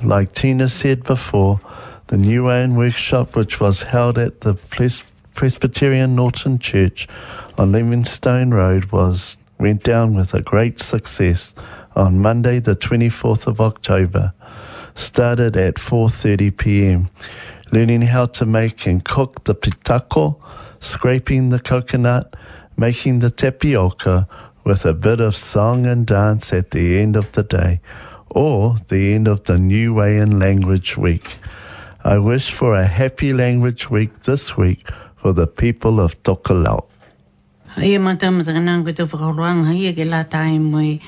like 0.04 0.34
Tina 0.34 0.68
said 0.68 1.04
before, 1.04 1.60
the 2.08 2.16
New 2.16 2.50
Anne 2.50 2.74
workshop, 2.76 3.36
which 3.36 3.60
was 3.60 3.82
held 3.82 4.18
at 4.18 4.40
the 4.40 4.54
Ples- 4.54 5.02
Presbyterian 5.34 6.14
Norton 6.14 6.58
Church 6.58 7.08
on 7.58 7.72
Livingstone 7.72 8.50
Road, 8.52 8.86
was 8.86 9.36
went 9.58 9.82
down 9.84 10.14
with 10.14 10.34
a 10.34 10.42
great 10.42 10.80
success 10.80 11.54
on 11.94 12.18
Monday, 12.18 12.58
the 12.58 12.74
24th 12.74 13.46
of 13.46 13.60
October. 13.60 14.32
Started 14.94 15.56
at 15.56 15.76
4:30 15.76 16.50
p.m., 16.56 17.08
learning 17.70 18.02
how 18.02 18.26
to 18.26 18.44
make 18.44 18.86
and 18.86 19.04
cook 19.04 19.44
the 19.44 19.54
pitako, 19.54 20.36
scraping 20.80 21.48
the 21.48 21.60
coconut, 21.60 22.34
making 22.76 23.20
the 23.20 23.30
tapioca, 23.30 24.28
with 24.64 24.84
a 24.84 24.94
bit 24.94 25.20
of 25.20 25.34
song 25.34 25.86
and 25.86 26.06
dance 26.06 26.52
at 26.52 26.70
the 26.72 26.98
end 26.98 27.16
of 27.16 27.32
the 27.32 27.42
day 27.42 27.80
or 28.34 28.76
the 28.88 29.12
end 29.14 29.28
of 29.28 29.44
the 29.44 29.56
New 29.60 29.94
Wayan 30.00 30.40
Language 30.40 30.96
Week. 30.96 31.36
I 32.04 32.18
wish 32.18 32.50
for 32.50 32.74
a 32.74 32.86
happy 32.88 33.32
language 33.32 33.88
week 33.92 34.24
this 34.26 34.56
week 34.56 34.82
for 35.20 35.32
the 35.32 35.46
people 35.46 36.00
of 36.00 36.18
Tokelau. 36.24 36.84
I 37.76 37.96
mata 37.98 38.28
mata 38.30 38.52
kena 38.52 38.76
ngui 38.80 38.92
tau 38.92 39.06
whakaroanga 39.08 39.72
ia 39.74 39.92
ke 39.96 40.04
la 40.08 40.24
tae 40.28 40.58
mui 40.60 41.00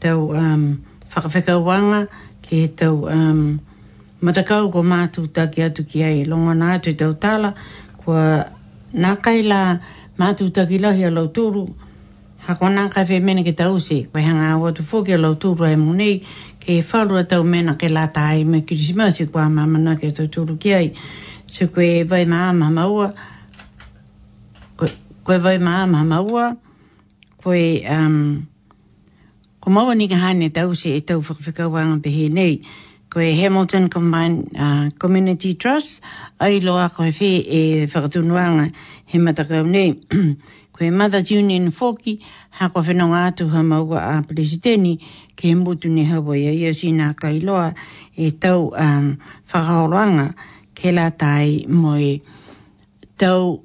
tau 0.00 0.34
um, 0.36 0.84
whakawhikawanga 1.14 2.08
ke 2.44 2.68
tau 2.76 3.08
um, 3.08 3.56
matakau 4.20 4.68
ko 4.72 4.82
mātu 4.84 5.32
taki 5.32 5.62
atu 5.64 5.84
ki 5.88 6.02
ai 6.04 6.24
longa 6.28 6.52
nā 6.52 6.74
atu 6.76 6.92
tau 6.94 7.14
tala 7.16 7.54
kua 7.98 8.44
nākai 8.92 9.46
la 9.48 9.78
mātu 10.20 10.50
taki 10.52 10.76
lahi 10.78 11.06
a 11.08 11.08
lau 11.10 11.28
tūru 11.32 11.64
hako 12.48 12.66
nākai 12.74 13.06
whemene 13.08 13.40
ke 13.46 13.54
tau 13.56 13.78
se 13.80 14.02
kwa 14.10 14.20
hanga 14.20 14.52
awatu 14.60 14.84
fōke 14.84 15.14
a 15.16 15.16
lau 15.24 15.32
tūru 15.40 15.64
hai 15.70 15.78
munei 15.86 16.12
e 16.70 16.82
whalua 16.86 17.24
tau 17.28 17.42
mena 17.42 17.74
ke 17.74 17.88
la 17.90 18.06
tae 18.06 18.44
me 18.46 18.60
kirisima 18.62 19.10
se 19.12 19.26
kua 19.26 19.48
mamana 19.50 19.96
ke 19.98 20.12
tau 20.14 20.28
turu 20.30 20.54
ki 20.62 20.70
ai 20.74 20.92
se 21.50 21.66
koe 21.66 21.86
e 22.00 22.02
vai 22.04 22.24
maa 22.26 22.52
maua 22.52 23.10
koe 24.78 25.38
vai 25.38 25.58
maa 25.58 25.86
maua 25.90 26.54
koe 27.42 27.82
um, 27.90 28.46
ko 29.60 29.68
maua 29.70 29.94
ni 29.98 30.06
ka 30.08 30.14
hane 30.22 30.52
tau 30.54 30.74
se 30.74 30.94
e 30.96 31.00
tau 31.02 31.18
whakawhika 31.20 31.66
wanga 31.66 31.98
pehe 32.06 32.30
nei 32.30 32.62
koe 33.10 33.32
Hamilton 33.34 33.88
Combined 33.90 34.54
uh, 34.56 34.86
Community 34.98 35.54
Trust 35.58 35.98
ai 36.38 36.60
loa 36.60 36.86
koe 36.88 37.10
whi 37.10 37.32
e 37.50 37.62
whakatunuanga 37.86 38.70
he 39.06 39.18
matakau 39.18 39.66
nei 39.66 39.98
koe 40.80 40.88
Mother 40.90 41.20
Union 41.36 41.68
Foki, 41.68 42.22
ha 42.56 42.70
koe 42.72 42.80
whenonga 42.82 43.26
atu 43.28 43.50
ha 43.52 43.60
maua 43.62 44.00
a 44.16 44.22
Presidente, 44.24 44.96
ke 45.36 45.52
mbutu 45.54 45.90
ne 45.92 46.06
hawai 46.08 46.46
a 46.48 46.52
iasi 46.56 46.88
nā 46.96 47.12
kailoa 47.14 47.74
e 48.16 48.30
tau 48.40 48.70
um, 48.72 50.32
ke 50.74 50.90
la 50.96 51.10
tai 51.12 51.66
moe 51.68 52.22
tau 53.20 53.60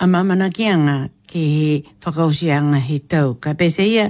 a 0.00 0.06
mamana 0.06 0.48
ki 0.48 0.64
ke 1.28 1.36
he 1.38 1.82
whakausianga 2.00 2.80
he 2.80 2.98
tau. 3.00 3.34
Ka 3.36 3.52
pese 3.52 3.84
ia, 3.84 4.08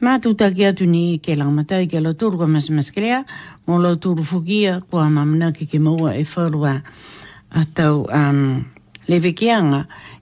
mā 0.00 0.20
tūtaki 0.22 0.68
atu 0.70 0.86
ni 0.86 1.18
ke 1.18 1.34
langamatai 1.34 1.88
ke 1.90 1.98
la 2.00 2.14
kwa 2.14 2.46
mas 2.46 2.70
mas 2.70 2.92
kerea, 2.94 3.24
mō 3.66 3.80
la 3.82 3.96
tūru 3.96 4.22
fukia 4.22 4.82
kua 4.88 5.10
mamana 5.10 5.50
ke 5.50 5.66
ke 5.66 5.80
maua 5.82 6.14
e 6.14 6.22
wharua 6.22 6.82
a 7.50 7.64
tau 7.74 8.06
um, 8.06 8.66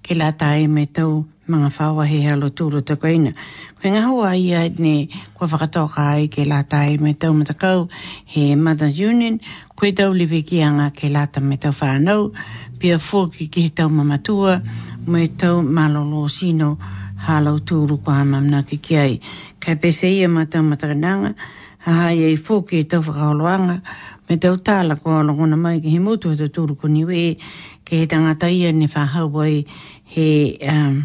ke 0.02 0.14
la 0.18 0.32
tae 0.34 0.66
me 0.66 0.86
tau 0.86 1.24
mga 1.48 1.70
whawa 1.78 2.06
he 2.06 2.20
halo 2.22 2.50
tūro 2.50 2.82
ta 2.82 2.94
koina. 2.98 3.32
Koe 3.78 3.90
ngā 3.90 4.02
hua 4.08 4.34
ia 4.38 4.64
ne 4.68 5.08
kua 5.34 5.46
whakatoka 5.50 6.02
ai 6.02 6.26
ke 6.30 6.44
la 6.46 6.60
tae 6.66 6.96
me 6.98 7.14
tau 7.14 7.32
matakau 7.34 7.88
he 8.26 8.54
Mother 8.54 8.90
Union, 8.90 9.38
koe 9.78 9.92
tau 9.92 10.12
liwe 10.14 10.42
ki 10.46 10.60
anga 10.62 10.88
ke 10.90 11.08
la 11.10 11.26
ta 11.26 11.40
me 11.40 11.56
tau 11.56 11.72
whanau, 11.80 12.30
pia 12.78 12.98
fōki 12.98 13.48
ki 13.50 13.66
he 13.68 13.68
tau 13.70 13.88
mamatua, 13.88 14.60
me 15.06 15.26
tau 15.28 15.62
malolo 15.62 16.26
sino 16.28 16.78
halo 17.26 17.56
tūro 17.62 17.98
kua 18.02 18.20
hamamna 18.22 18.64
ki 18.66 18.78
ki 18.78 18.96
ai. 19.02 19.18
Kai 19.60 19.74
pese 19.76 20.10
ia 20.10 20.28
ma 20.28 20.44
tau 20.46 20.62
matakananga, 20.66 21.34
ha 21.86 21.92
hai 22.04 22.22
ei 22.30 22.36
fōki 22.38 22.82
e 22.82 22.88
tau 22.90 23.02
whakaoloanga, 23.02 23.78
me 24.32 24.38
tau 24.40 24.56
tāla 24.56 24.94
ko 24.96 25.10
alohona 25.20 25.58
mai 25.60 25.82
ki 25.84 25.90
he 25.92 25.98
mutu 26.00 26.30
he 26.32 26.46
tūru 26.48 26.72
ko 26.80 26.88
niwe 26.88 27.34
ke 27.84 27.98
he 28.00 28.06
tangata 28.08 28.48
ia 28.48 28.70
ne 28.72 28.86
whahau 28.88 29.28
ai 29.44 29.66
he 30.14 30.56
um, 30.72 31.02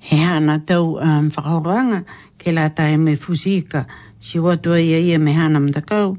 he 0.00 0.18
hana 0.20 0.58
tau 0.68 0.98
um, 1.00 1.30
whakahoroanga 1.32 2.02
ke 2.36 2.52
la 2.52 2.68
tae 2.76 2.98
me 3.00 3.14
fusika 3.16 3.86
si 4.20 4.38
watu 4.38 4.74
ai 4.76 5.00
ia 5.00 5.18
me 5.18 5.32
hana 5.32 5.60
mtakau 5.64 6.18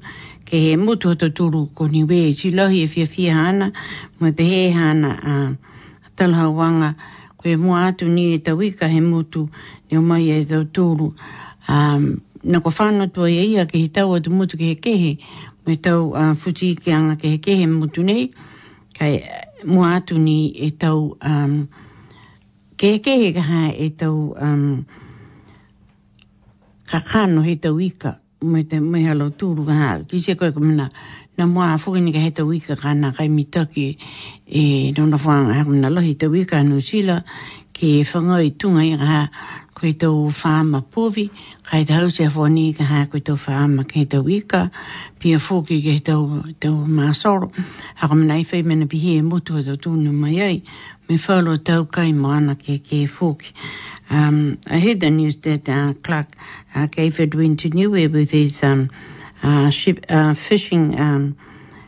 ke 0.49 0.63
he 0.65 0.71
mutu 0.77 1.13
he 1.13 1.29
tūru 1.29 1.67
ko 1.77 1.85
niwe 1.87 2.33
si 2.33 2.49
lahi 2.51 2.81
e 2.87 2.87
fia 2.87 3.05
fia 3.05 3.37
hana 3.37 3.69
mwe 4.19 4.31
pehe 4.33 4.71
hana 4.73 5.13
uh, 5.21 5.29
um, 5.43 5.55
talhauanga 6.15 6.95
koe 7.37 7.53
mua 7.61 7.85
atu 7.93 8.09
ni 8.09 8.31
e 8.33 8.39
tawika 8.39 8.89
he 8.89 9.01
mutu 9.01 9.45
ni 9.91 10.01
o 10.01 10.01
mai 10.01 10.31
e 10.33 10.41
tau 10.45 10.65
tūru 10.65 11.13
um, 11.69 12.15
na 12.43 12.57
ko 12.59 12.73
whanatua 12.73 13.29
ia 13.29 13.45
ia 13.45 13.69
ke 13.69 13.77
he 13.77 13.87
tau 13.93 14.17
atu 14.17 14.33
mutu 14.33 14.57
ke 14.57 14.73
he 14.73 14.79
kehe 14.81 15.17
me 15.65 15.75
tau 15.85 16.13
uh, 16.15 16.33
futi 16.33 16.69
ki 16.77 16.91
anga 16.91 17.15
ke 17.21 17.31
heke 17.37 17.53
he 17.59 17.65
mutu 17.69 18.03
nei, 18.03 18.31
kai 18.97 19.11
mua 19.63 19.97
atu 20.01 20.17
ni 20.17 20.37
e 20.47 20.69
tau 20.71 21.17
um, 21.21 21.67
ke 22.77 22.93
heke 22.97 23.13
he 23.21 23.29
kaha 23.37 23.61
e 23.85 23.89
tau 23.93 24.35
um, 24.41 24.85
ka 26.91 26.99
kano 26.99 27.41
he 27.45 27.55
tau 27.55 27.77
ika, 27.79 28.19
me 28.41 28.63
te 28.63 28.79
me 28.79 29.03
halo 29.05 29.29
tūru 29.29 29.63
kaha, 29.67 29.89
ki 30.09 30.19
se 30.21 30.35
koe 30.35 30.49
kumina, 30.51 30.89
na 31.37 31.45
mua 31.45 31.73
a 31.77 31.77
fukini 31.77 32.11
ka 32.13 32.19
he 32.19 32.31
tau 32.31 32.49
ika 32.53 32.75
kana 32.75 33.13
kai 33.13 33.27
mitaki 33.29 33.97
e 34.49 34.91
nona 34.97 35.17
whanga, 35.17 35.53
ha 35.53 35.63
kumina 35.63 35.89
lohi 35.93 36.17
tau 36.17 36.33
ika 36.35 36.57
anu 36.57 36.81
sila, 36.81 37.21
ke 37.73 38.01
whangai 38.03 38.49
tunga 38.57 38.81
i 38.81 38.97
kaha, 38.97 39.29
koe 39.81 39.93
tau 39.97 40.27
whāma 40.29 40.79
pōwi, 40.93 41.23
kai 41.65 41.79
tau 41.89 42.07
se 42.13 42.27
whoni 42.35 42.67
ka 42.77 42.83
hā 42.85 42.99
koe 43.09 43.21
tau 43.25 43.33
whāma 43.33 43.81
kei 43.89 44.03
tau 44.05 44.21
ika, 44.29 44.59
pia 45.17 45.39
fōki 45.41 45.79
kei 45.81 45.97
tau, 46.05 46.43
tau 46.61 46.83
māsoro. 46.97 47.47
Haka 47.97 48.13
manai 48.13 48.43
whai 48.51 48.59
mena 48.61 48.85
pihi 48.85 49.15
e 49.17 49.21
mutu 49.25 49.57
e 49.57 50.11
mai 50.13 50.35
ai, 50.47 50.61
me 51.09 51.17
whalo 51.17 51.55
tau 51.57 51.85
kai 51.85 52.11
moana 52.11 52.53
ke 52.55 52.77
ke 52.77 53.07
fōki. 53.09 53.51
Um, 54.11 54.59
I 54.69 54.77
heard 54.77 54.99
the 54.99 55.09
news 55.09 55.37
that 55.47 55.67
uh, 55.67 55.93
Clark 56.03 56.27
uh, 56.75 56.85
Gayford 56.85 57.33
went 57.33 57.61
to 57.61 57.69
Niue 57.71 58.07
with 58.11 58.29
his 58.29 58.61
um, 58.61 58.91
uh, 59.41 59.71
ship, 59.71 60.05
uh, 60.09 60.35
fishing 60.35 60.99
um, 60.99 61.35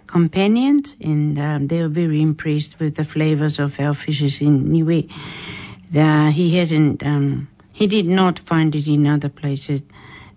companions, 0.08 0.96
and 1.00 1.38
um, 1.38 1.68
they 1.68 1.84
were 1.84 1.90
very 1.90 2.24
impressed 2.24 2.80
with 2.80 2.96
the 2.96 3.04
flavors 3.04 3.60
of 3.60 3.80
our 3.80 3.94
fishes 3.94 4.42
in 4.42 4.72
Niue. 4.72 5.08
The, 5.92 6.32
he 6.32 6.56
hasn't... 6.58 7.06
Um, 7.06 7.50
he 7.76 7.88
did 7.88 8.06
not 8.08 8.38
find 8.38 8.76
it 8.76 8.88
in 8.88 9.08
other 9.08 9.30
places 9.30 9.82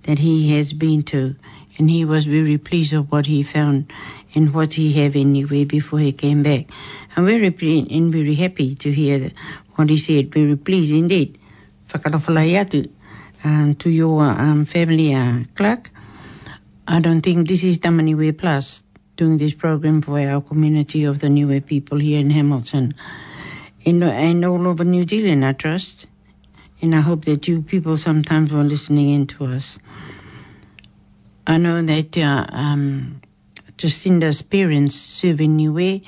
that 0.04 0.20
he 0.20 0.54
has 0.56 0.72
been 0.72 1.02
to, 1.12 1.36
and 1.76 1.90
he 1.90 2.02
was 2.02 2.24
very 2.24 2.56
pleased 2.56 2.94
of 2.94 3.12
what 3.12 3.26
he 3.26 3.42
found 3.42 3.92
and 4.34 4.54
what 4.54 4.72
he 4.72 4.94
had 4.94 5.14
anyway 5.14 5.66
before 5.66 5.98
he 5.98 6.12
came 6.12 6.42
back. 6.42 6.64
I'm 7.14 7.26
very 7.26 7.50
pleased 7.50 7.90
and 7.90 8.10
very 8.10 8.34
happy 8.36 8.74
to 8.76 8.90
hear 8.90 9.30
what 9.74 9.90
he 9.90 9.98
said. 9.98 10.32
Very 10.32 10.56
pleased 10.56 10.92
indeed. 10.92 11.36
Whakarawhalai 11.90 12.56
atu 12.56 12.88
um, 13.44 13.74
to 13.76 13.90
your 13.90 14.22
um, 14.24 14.64
family, 14.64 15.12
uh, 15.14 15.44
Clark. 15.54 15.90
I 16.88 17.00
don't 17.00 17.20
think 17.20 17.48
this 17.48 17.62
is 17.62 17.78
only 17.84 18.14
Way 18.14 18.32
Plus 18.32 18.82
doing 19.18 19.36
this 19.36 19.52
program 19.52 20.00
for 20.00 20.18
our 20.18 20.40
community 20.40 21.04
of 21.04 21.18
the 21.18 21.28
New 21.28 21.60
people 21.60 21.98
here 21.98 22.18
in 22.18 22.30
Hamilton 22.30 22.94
and, 23.84 24.02
and 24.02 24.44
all 24.44 24.66
over 24.66 24.84
New 24.84 25.06
Zealand, 25.06 25.44
I 25.44 25.52
trust. 25.52 26.06
and 26.82 26.94
I 26.94 27.00
hope 27.00 27.24
that 27.24 27.48
you 27.48 27.62
people 27.62 27.96
sometimes 27.96 28.52
were 28.52 28.64
listening 28.64 29.10
in 29.10 29.26
to 29.28 29.46
us. 29.46 29.78
I 31.46 31.58
know 31.58 31.82
that 31.82 32.16
uh, 32.18 32.46
um, 32.50 33.20
Jacinda's 33.78 34.42
parents, 34.42 34.94
Souvenir, 34.96 36.00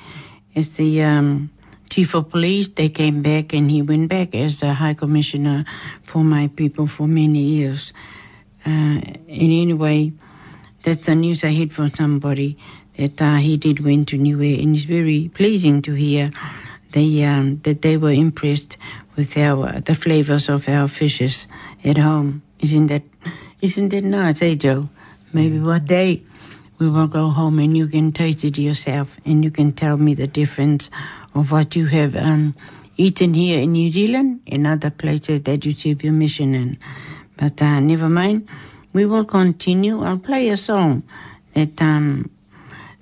as 0.55 0.77
the 0.77 1.01
um, 1.03 1.49
chief 1.89 2.13
of 2.13 2.29
police, 2.29 2.67
they 2.67 2.89
came 2.89 3.21
back 3.21 3.53
and 3.53 3.71
he 3.71 3.81
went 3.81 4.09
back 4.09 4.35
as 4.35 4.59
the 4.59 4.73
high 4.73 4.93
commissioner 4.93 5.65
for 6.03 6.23
my 6.23 6.47
people 6.47 6.87
for 6.87 7.07
many 7.07 7.39
years. 7.41 7.93
Uh, 8.65 8.69
and 8.99 9.19
anyway, 9.27 10.11
that's 10.83 11.07
the 11.07 11.15
news 11.15 11.43
I 11.43 11.53
heard 11.53 11.71
from 11.71 11.93
somebody 11.93 12.57
that 12.97 13.21
uh, 13.21 13.35
he 13.37 13.55
did 13.55 13.79
went 13.79 14.09
to 14.09 14.17
Niue, 14.17 14.59
and 14.61 14.75
it's 14.75 14.83
very 14.83 15.31
pleasing 15.33 15.81
to 15.83 15.93
hear 15.93 16.31
they, 16.91 17.23
um, 17.23 17.61
that 17.63 17.81
they 17.81 17.95
were 17.95 18.11
impressed 18.11 18.77
with 19.19 19.37
our, 19.37 19.81
the 19.81 19.95
flavors 19.95 20.47
of 20.47 20.69
our 20.69 20.87
fishes 20.87 21.45
at 21.83 21.97
home. 21.97 22.41
Isn't 22.61 22.87
that, 22.87 23.03
isn't 23.59 23.89
that 23.89 24.05
nice, 24.05 24.41
eh, 24.41 24.55
Joe? 24.55 24.87
Maybe 25.33 25.57
mm. 25.57 25.65
one 25.65 25.83
day 25.83 26.23
we 26.77 26.87
will 26.89 27.07
go 27.07 27.27
home 27.29 27.59
and 27.59 27.75
you 27.75 27.89
can 27.89 28.13
taste 28.13 28.45
it 28.45 28.57
yourself 28.57 29.17
and 29.25 29.43
you 29.43 29.51
can 29.51 29.73
tell 29.73 29.97
me 29.97 30.13
the 30.13 30.25
difference 30.25 30.89
of 31.35 31.51
what 31.51 31.75
you 31.75 31.87
have 31.87 32.15
um, 32.15 32.55
eaten 32.95 33.33
here 33.33 33.59
in 33.59 33.73
New 33.73 33.91
Zealand 33.91 34.39
and 34.47 34.65
other 34.65 34.89
places 34.89 35.41
that 35.41 35.65
you 35.65 35.73
serve 35.73 36.01
your 36.01 36.13
mission 36.13 36.55
in. 36.55 36.77
But 37.35 37.61
uh, 37.61 37.81
never 37.81 38.07
mind, 38.07 38.47
we 38.93 39.05
will 39.05 39.25
continue. 39.25 40.01
I'll 40.01 40.17
play 40.17 40.47
a 40.47 40.55
song 40.55 41.03
that 41.55 41.81
um, 41.81 42.29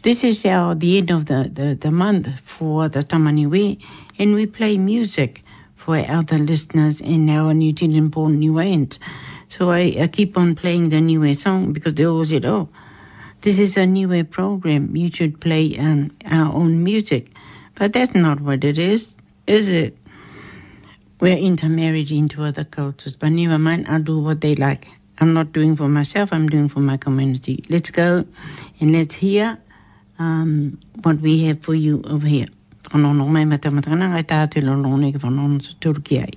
this 0.01 0.23
is 0.23 0.43
our 0.47 0.73
the 0.73 0.97
end 0.97 1.11
of 1.11 1.27
the, 1.27 1.47
the, 1.53 1.77
the 1.79 1.91
month 1.91 2.39
for 2.39 2.89
the 2.89 3.01
Tamaniwe, 3.03 3.77
and 4.17 4.33
we 4.33 4.47
play 4.47 4.79
music 4.79 5.43
for 5.87 5.97
other 6.09 6.37
listeners 6.37 6.99
in 6.99 7.29
our 7.29 7.53
New 7.53 7.73
Zealand 7.73 8.11
born 8.11 8.39
New 8.39 8.57
Orleans. 8.57 8.99
So 9.47 9.71
I, 9.71 9.95
I, 10.01 10.07
keep 10.07 10.37
on 10.37 10.53
playing 10.53 10.89
the 10.89 10.99
New 10.99 11.33
song 11.33 11.71
because 11.71 11.93
they 11.93 12.05
always 12.05 12.27
said, 12.29 12.43
oh, 12.43 12.67
this 13.39 13.57
is 13.57 13.77
a 13.77 13.85
New 13.85 14.09
Wave 14.09 14.29
program. 14.29 14.97
You 14.97 15.09
should 15.09 15.39
play 15.39 15.77
um, 15.77 16.11
our 16.29 16.53
own 16.53 16.83
music. 16.83 17.29
But 17.75 17.93
that's 17.93 18.13
not 18.13 18.41
what 18.41 18.65
it 18.65 18.77
is, 18.77 19.15
is 19.47 19.69
it? 19.69 19.97
We're 21.21 21.37
intermarried 21.37 22.11
into 22.11 22.43
other 22.43 22.65
cultures, 22.65 23.15
but 23.15 23.29
never 23.29 23.57
mind, 23.57 23.85
I'll 23.87 24.01
do 24.03 24.19
what 24.19 24.41
they 24.41 24.55
like. 24.55 24.89
I'm 25.19 25.33
not 25.33 25.53
doing 25.53 25.77
for 25.77 25.87
myself, 25.87 26.33
I'm 26.33 26.49
doing 26.49 26.67
for 26.67 26.79
my 26.81 26.97
community. 26.97 27.63
Let's 27.69 27.91
go 27.91 28.25
and 28.81 28.91
let's 28.91 29.15
hear 29.15 29.57
um, 30.19 30.79
what 31.01 31.21
we 31.21 31.45
have 31.45 31.61
for 31.61 31.73
you 31.73 32.01
over 32.05 32.27
here. 32.27 32.47
nog 32.93 33.29
mee 33.29 33.45
met 33.45 33.61
de 33.61 33.71
matrana 33.71 34.13
uit 34.13 34.27
de 34.51 35.13
van 35.17 35.39
onze 35.39 35.77
Turkije. 35.77 36.33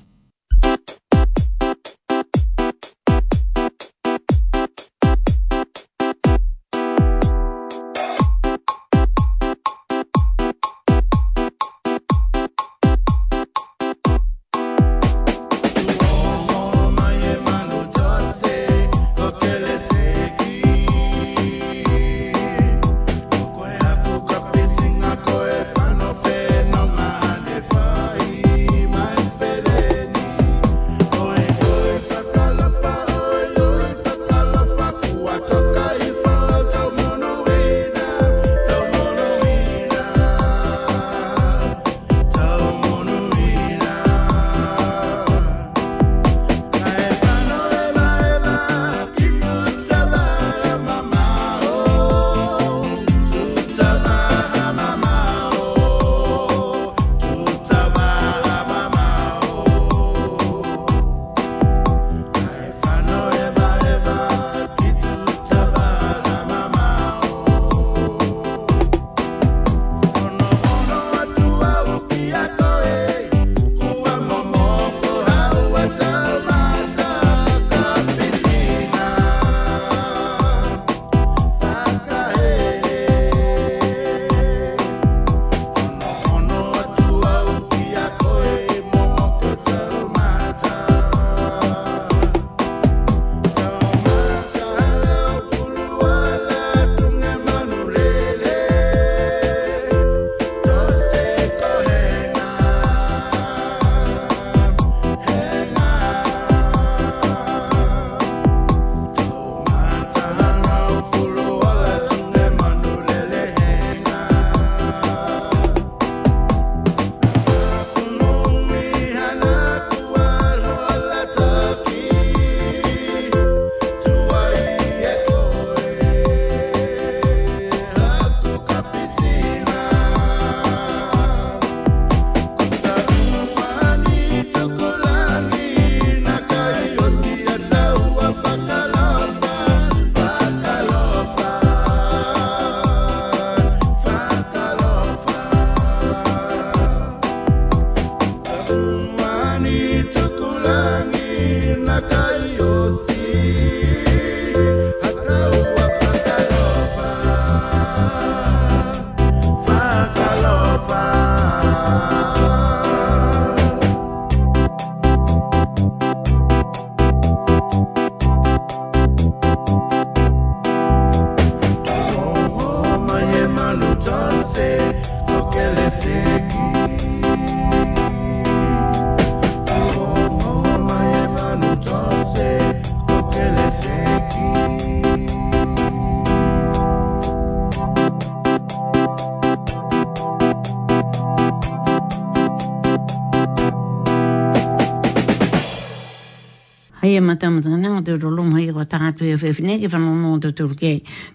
Ai 197.11 197.17
e 197.17 197.21
mata 197.21 197.51
mata 197.51 197.69
nga 197.79 198.03
te 198.07 198.13
ro 198.23 198.29
lo 198.37 198.43
mai 198.53 198.67
ro 198.77 198.83
tatu 198.93 199.23
e 199.35 199.37
fe 199.43 199.49
fine 199.57 199.75
ki 199.81 199.89
fa 199.93 199.99
no 199.99 200.13
no 200.23 200.39
te 200.43 200.51
turke. 200.59 200.93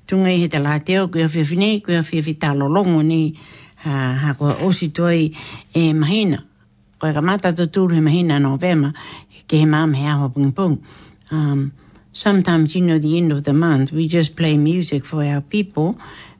Tu 0.08 0.14
nga 0.22 0.30
he 0.42 0.48
te 0.54 0.60
la 0.66 0.74
te 0.88 0.94
o 1.04 1.10
ki 1.14 1.22
fe 1.36 1.42
fine 1.50 1.70
ki 1.84 1.92
fe 2.10 2.18
vita 2.28 2.50
lo 2.60 2.66
lo 2.76 2.82
ngo 2.92 3.02
ni 3.12 3.22
ha 3.84 3.94
ha 4.22 4.30
ko 4.40 4.46
o 4.68 4.72
si 4.72 4.88
toi 4.98 5.22
e 5.82 5.84
mahina. 6.02 6.38
Ko 7.00 7.06
ka 7.16 7.20
mata 7.22 7.52
te 7.52 7.66
tur 7.74 7.90
he 7.96 8.00
mahina 8.08 8.40
no 8.40 8.56
ve 8.64 8.72
ma 8.84 8.90
ke 9.48 9.56
he 9.62 9.66
mam 9.68 9.92
he 10.00 10.06
a 10.12 10.14
ho 10.20 10.28
pung 10.32 10.52
pung. 10.58 10.76
Um 11.36 11.60
sometimes 12.24 12.68
you 12.76 12.80
know 12.86 12.98
the 12.98 13.12
end 13.20 13.30
of 13.36 13.44
the 13.44 13.52
month 13.66 13.92
we 13.92 14.04
just 14.08 14.32
play 14.40 14.56
music 14.72 15.02
for 15.04 15.22
our 15.32 15.42
people 15.56 15.90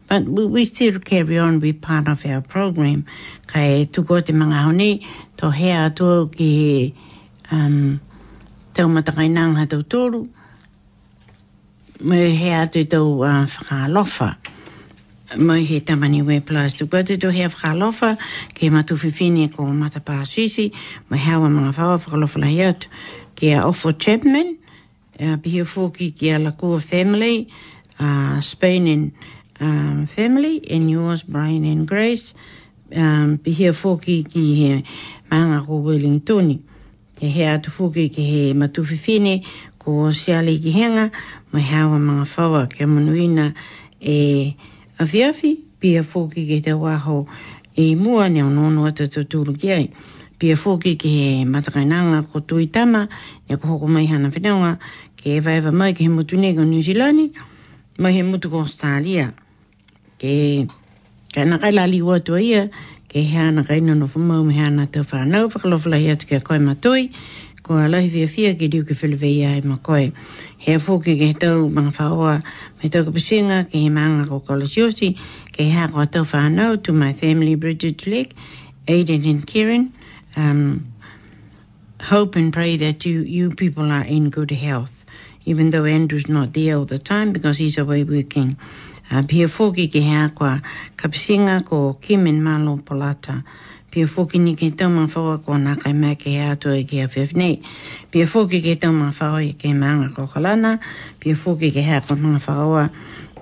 but 0.08 0.22
we, 0.34 0.42
we 0.54 0.62
still 0.64 0.96
carry 1.10 1.38
on 1.46 1.60
with 1.60 1.82
part 1.82 2.08
of 2.08 2.20
our 2.32 2.40
program 2.54 3.00
kai 3.52 3.84
tu 3.94 4.00
ko 4.08 4.16
te 4.26 4.32
mga 4.44 4.60
honi 4.66 4.92
to 5.36 5.46
he 5.58 5.68
a 5.84 5.84
to 5.98 6.08
ki 6.36 6.96
um 7.52 8.00
tau 8.76 8.90
matakai 8.92 9.32
nanga 9.32 9.64
tau 9.68 9.82
tōru, 9.92 10.28
mai 12.04 12.30
he 12.36 12.50
atu 12.52 12.84
tau 12.90 13.24
uh, 13.24 13.46
whakalofa. 13.46 14.36
Mai 15.38 15.62
he 15.64 15.80
tamani 15.82 16.22
we 16.26 16.40
plus 16.42 16.76
tu 16.76 16.86
pātu 16.88 17.16
tau 17.20 17.30
hea 17.32 17.48
whakalofa, 17.48 18.12
ke 18.54 18.68
matu 18.76 18.98
whiwhine 19.00 19.48
ko 19.56 19.64
matapā 19.80 20.20
sisi, 20.28 20.74
mai 21.10 21.18
hawa 21.20 21.48
mga 21.50 21.72
whawa 21.80 21.98
whakalofa 22.04 22.42
lai 22.42 22.60
atu, 22.68 22.90
ke 23.40 23.56
a 23.58 23.94
Chapman, 23.94 24.58
a 25.22 25.34
uh, 25.34 25.38
pihio 25.38 25.64
fōki 25.64 26.14
Lakua 26.46 26.82
family, 26.84 27.48
a 28.00 28.04
uh, 28.04 28.42
Spain 28.42 28.88
and 28.88 29.12
um, 29.62 30.06
family, 30.06 30.62
and 30.70 30.92
yours, 30.92 31.24
Brian 31.24 31.64
and 31.64 31.88
Grace, 31.88 32.34
um, 32.94 33.38
pihio 33.38 33.72
fōki 33.72 34.30
ki 34.30 34.56
he 34.56 34.84
maanga 35.32 35.66
ko 35.66 35.80
Wellingtoni. 35.80 36.56
Um, 36.60 36.70
ke 37.16 37.28
hea 37.32 37.54
atu 37.54 37.72
fuki 37.72 38.10
ke 38.12 38.22
he 38.24 38.54
matufi 38.54 39.00
fine 39.00 39.42
ko 39.80 40.12
siale 40.12 40.60
ki 40.60 40.72
henga 40.72 41.12
mai 41.52 41.64
hawa 41.72 41.98
mga 42.00 42.26
whawa 42.36 42.68
ke 42.68 42.84
manuina 42.84 43.54
e 44.00 44.56
awhiawhi 45.00 45.52
pia 45.80 46.04
fuki 46.04 46.44
ke 46.50 46.60
te 46.62 46.74
waho 46.76 47.26
e 47.76 47.96
mua 47.96 48.28
ne 48.30 48.44
onono 48.44 48.84
ata 48.86 49.08
tuturu 49.08 49.56
ki 49.56 49.68
ai 49.72 49.86
pia 50.40 50.60
fuki 50.60 50.96
ke 51.00 51.10
he 51.10 51.28
matakainanga 51.48 52.22
ko 52.32 52.40
tuitama 52.44 53.08
ne 53.50 53.56
ko 53.58 53.68
hoko 53.68 53.88
mai 53.88 54.06
hana 54.12 54.28
whenaunga 54.28 54.76
ke 55.16 55.40
e 55.40 55.40
vaeva 55.40 55.72
mai 55.72 55.94
ke 55.96 56.04
he 56.04 56.10
mutu 56.12 56.36
ko 56.36 56.64
New 56.68 56.82
Zealand 56.84 57.32
mai 57.98 58.12
he 58.12 58.24
mutu 58.24 58.52
ko 58.52 58.60
Australia 58.60 59.32
ke 60.20 60.68
ka 61.32 61.44
nakai 61.48 61.72
lali 61.72 62.02
watu 62.04 62.36
ia 62.36 62.68
ke 63.16 63.22
hea 63.24 63.52
na 63.56 63.64
kaino 63.64 63.94
no 63.96 64.08
fumau 64.12 64.44
me 64.46 64.54
hea 64.60 64.70
na 64.76 64.84
te 64.92 65.00
whanau 65.12 65.48
whakalofla 65.52 65.98
hea 66.06 66.16
tuke 66.20 66.42
koe 66.44 66.58
matoi 66.60 67.04
ko 67.64 67.78
a 67.84 67.86
lahi 67.92 68.10
via 68.16 68.28
fia 68.28 68.50
ke 68.62 68.68
riu 68.74 68.84
ke 68.90 68.98
whiliwei 69.02 69.46
ai 69.50 69.62
ma 69.72 69.78
koe 69.88 70.08
hea 70.66 70.76
fuki 70.88 71.16
ke 71.22 71.30
he 71.32 71.36
tau 71.44 71.62
mga 71.78 72.10
whaoa 72.16 72.34
me 72.82 72.90
tau 72.96 73.04
kapasinga 73.08 73.60
ke 73.72 73.86
he 73.86 73.94
maanga 74.00 74.28
ko 74.34 74.40
kolosiosi 74.50 75.10
ke 75.58 75.68
hea 75.76 75.88
ko 75.96 76.02
a 76.04 76.06
te 76.18 76.24
whanau 76.34 76.76
to 76.90 76.94
my 77.04 77.14
family 77.24 77.56
Bridget 77.56 78.04
Lick 78.12 78.36
Aiden 78.98 79.30
and 79.32 79.48
Kieran 79.54 79.88
um, 80.36 80.84
hope 82.12 82.36
and 82.42 82.52
pray 82.60 82.76
that 82.84 83.06
you 83.06 83.24
you 83.38 83.46
people 83.64 83.96
are 84.00 84.08
in 84.18 84.30
good 84.40 84.52
health 84.52 85.06
even 85.46 85.70
though 85.70 85.86
Andrew's 85.96 86.28
not 86.28 86.52
there 86.60 86.76
all 86.76 86.84
the 86.92 87.02
time 87.14 87.32
because 87.32 87.64
he's 87.64 87.78
away 87.86 88.04
working 88.04 88.58
a 89.10 89.20
ah, 89.20 89.24
pia 89.28 89.46
fōki 89.48 89.86
ki 89.92 90.02
hea 90.02 90.30
kua 90.34 90.62
kapisinga 90.98 91.62
ko 91.66 91.94
Kimen 92.02 92.42
Malo 92.42 92.78
Polata. 92.78 93.44
Pia 93.92 94.08
fōki 94.08 94.42
ni 94.42 94.56
ke 94.56 94.74
tau 94.74 94.90
mawhaua 94.90 95.46
ko 95.46 95.54
nā 95.62 95.78
kai 95.80 95.94
mea 95.94 96.16
ke 96.16 96.34
hea 96.34 96.58
atua 96.58 96.74
i 96.78 96.82
e 96.82 96.86
ki 96.90 97.00
a 97.06 97.08
whewnei. 97.08 97.62
Pia 98.10 98.26
fōki 98.26 98.64
ke 98.66 98.74
tau 98.82 98.90
mawhaua 98.92 99.44
i 99.46 99.54
ke 99.54 99.70
maanga 99.78 100.10
ko 100.10 100.26
kalana. 100.26 100.80
Pia 101.20 101.36
fōki 101.38 101.70
ke 101.74 101.86
hea 101.86 102.02
ko 102.02 102.16
mga 102.18 102.42
whaua 102.50 102.90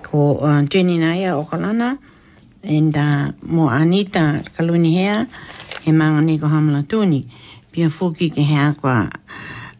ko 0.04 0.36
uh, 0.44 0.62
Jenny 0.68 0.98
Naya 0.98 1.32
o 1.38 1.46
kalana. 1.48 1.98
And 2.62 2.96
uh, 2.96 3.32
mo 3.42 3.70
Anita 3.70 4.44
kaluni 4.56 4.92
hea 5.00 5.24
he 5.80 5.92
maanga 5.96 6.22
ni 6.22 6.38
ko 6.38 6.46
hamla 6.46 6.84
tūni. 6.84 7.24
Pia 7.72 7.88
fōki 7.88 8.28
ke 8.34 8.44
hea 8.44 8.74
kua 8.76 9.08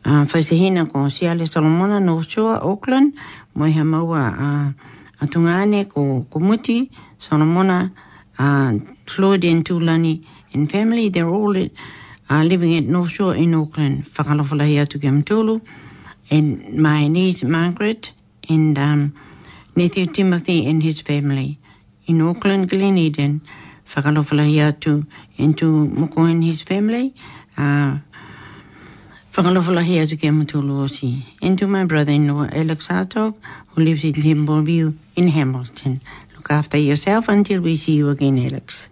uh, 0.08 0.24
whaisehina 0.24 0.88
ko 0.90 1.10
Siale 1.12 1.44
Salomona, 1.46 2.00
North 2.00 2.30
Shore, 2.30 2.56
Auckland. 2.64 3.12
Moi 3.52 3.68
hea 3.70 3.84
maua 3.84 4.24
uh, 4.32 4.88
atunga 5.24 5.56
ane 5.64 5.84
ko 5.88 6.24
kumuti, 6.30 6.90
sono 7.18 7.44
mona, 7.44 7.90
uh, 8.38 8.72
Claudia 9.06 9.50
and 9.50 9.64
Tulani 9.64 10.24
and 10.52 10.70
family, 10.70 11.08
they're 11.08 11.28
all 11.28 11.56
uh, 11.56 12.42
living 12.42 12.76
at 12.76 12.84
North 12.84 13.12
Shore 13.12 13.34
in 13.34 13.54
Auckland. 13.54 14.04
Whakalofala 14.06 14.66
hea 14.66 14.84
tuke 14.86 15.02
amtulu. 15.08 15.60
And 16.30 16.74
my 16.78 17.06
niece 17.08 17.44
Margaret 17.44 18.12
and 18.48 18.78
um, 18.78 19.14
Nathan 19.76 20.08
Timothy 20.12 20.66
and 20.66 20.82
his 20.82 21.00
family 21.00 21.58
in 22.06 22.22
Auckland, 22.22 22.70
Glen 22.70 22.96
Eden. 22.98 23.40
Whakalofala 23.88 24.46
hea 24.46 24.72
tu 24.72 25.06
and 25.38 25.56
tu 25.56 25.88
moko 25.88 26.28
and 26.30 26.42
his 26.42 26.62
family. 26.62 27.14
Uh, 27.58 27.98
Whakalofala 29.32 29.82
hea 29.82 30.02
tuke 30.06 30.28
amtulu 30.32 30.86
osi. 30.88 31.22
And 31.42 31.58
to 31.58 31.66
my 31.68 31.84
brother-in-law 31.84 32.48
Alex 32.52 32.88
Hartog, 32.88 33.36
who 33.74 33.82
lives 33.82 34.04
in 34.04 34.12
Timberview 34.12 34.96
in 35.16 35.28
Hamilton. 35.28 36.00
Look 36.36 36.50
after 36.50 36.78
yourself 36.78 37.28
until 37.28 37.60
we 37.60 37.76
see 37.76 37.96
you 37.96 38.08
again, 38.10 38.38
Alex. 38.44 38.88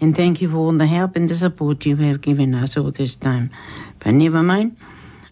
And 0.00 0.14
thank 0.16 0.42
you 0.42 0.48
for 0.50 0.56
all 0.58 0.72
the 0.76 0.86
help 0.86 1.16
and 1.16 1.28
the 1.28 1.36
support 1.36 1.86
you 1.86 1.96
have 1.96 2.20
given 2.20 2.54
us 2.54 2.76
all 2.76 2.90
this 2.90 3.14
time. 3.14 3.50
But 4.00 4.12
never 4.14 4.42
mind. 4.42 4.76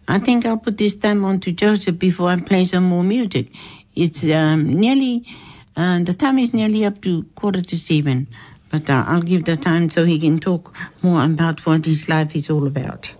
I 0.09 0.18
think 0.18 0.47
I'll 0.47 0.59
put 0.59 0.78
this 0.78 0.95
time 0.95 1.24
on 1.24 1.40
to 1.40 1.53
Joseph 1.53 1.99
before 1.99 2.28
I 2.28 2.40
play 2.40 2.64
some 2.66 2.84
more 2.84 3.03
music. 3.05 3.49
It's 3.95 4.22
um, 4.24 4.72
nearly, 4.72 5.24
uh, 5.76 6.01
the 6.01 6.12
time 6.14 6.38
is 6.38 6.55
nearly 6.55 6.84
up 6.84 7.01
to 7.03 7.24
quarter 7.34 7.61
to 7.62 7.76
seven. 7.76 8.26
But 8.70 8.88
uh, 8.90 9.05
I'll 9.07 9.22
give 9.22 9.45
the 9.45 9.57
time 9.57 9.90
so 9.90 10.05
he 10.05 10.18
can 10.18 10.38
talk 10.40 10.72
more 11.03 11.22
about 11.24 11.64
what 11.66 11.84
his 11.86 12.09
life 12.09 12.34
is 12.36 12.49
all 12.51 12.66
about. 12.66 13.12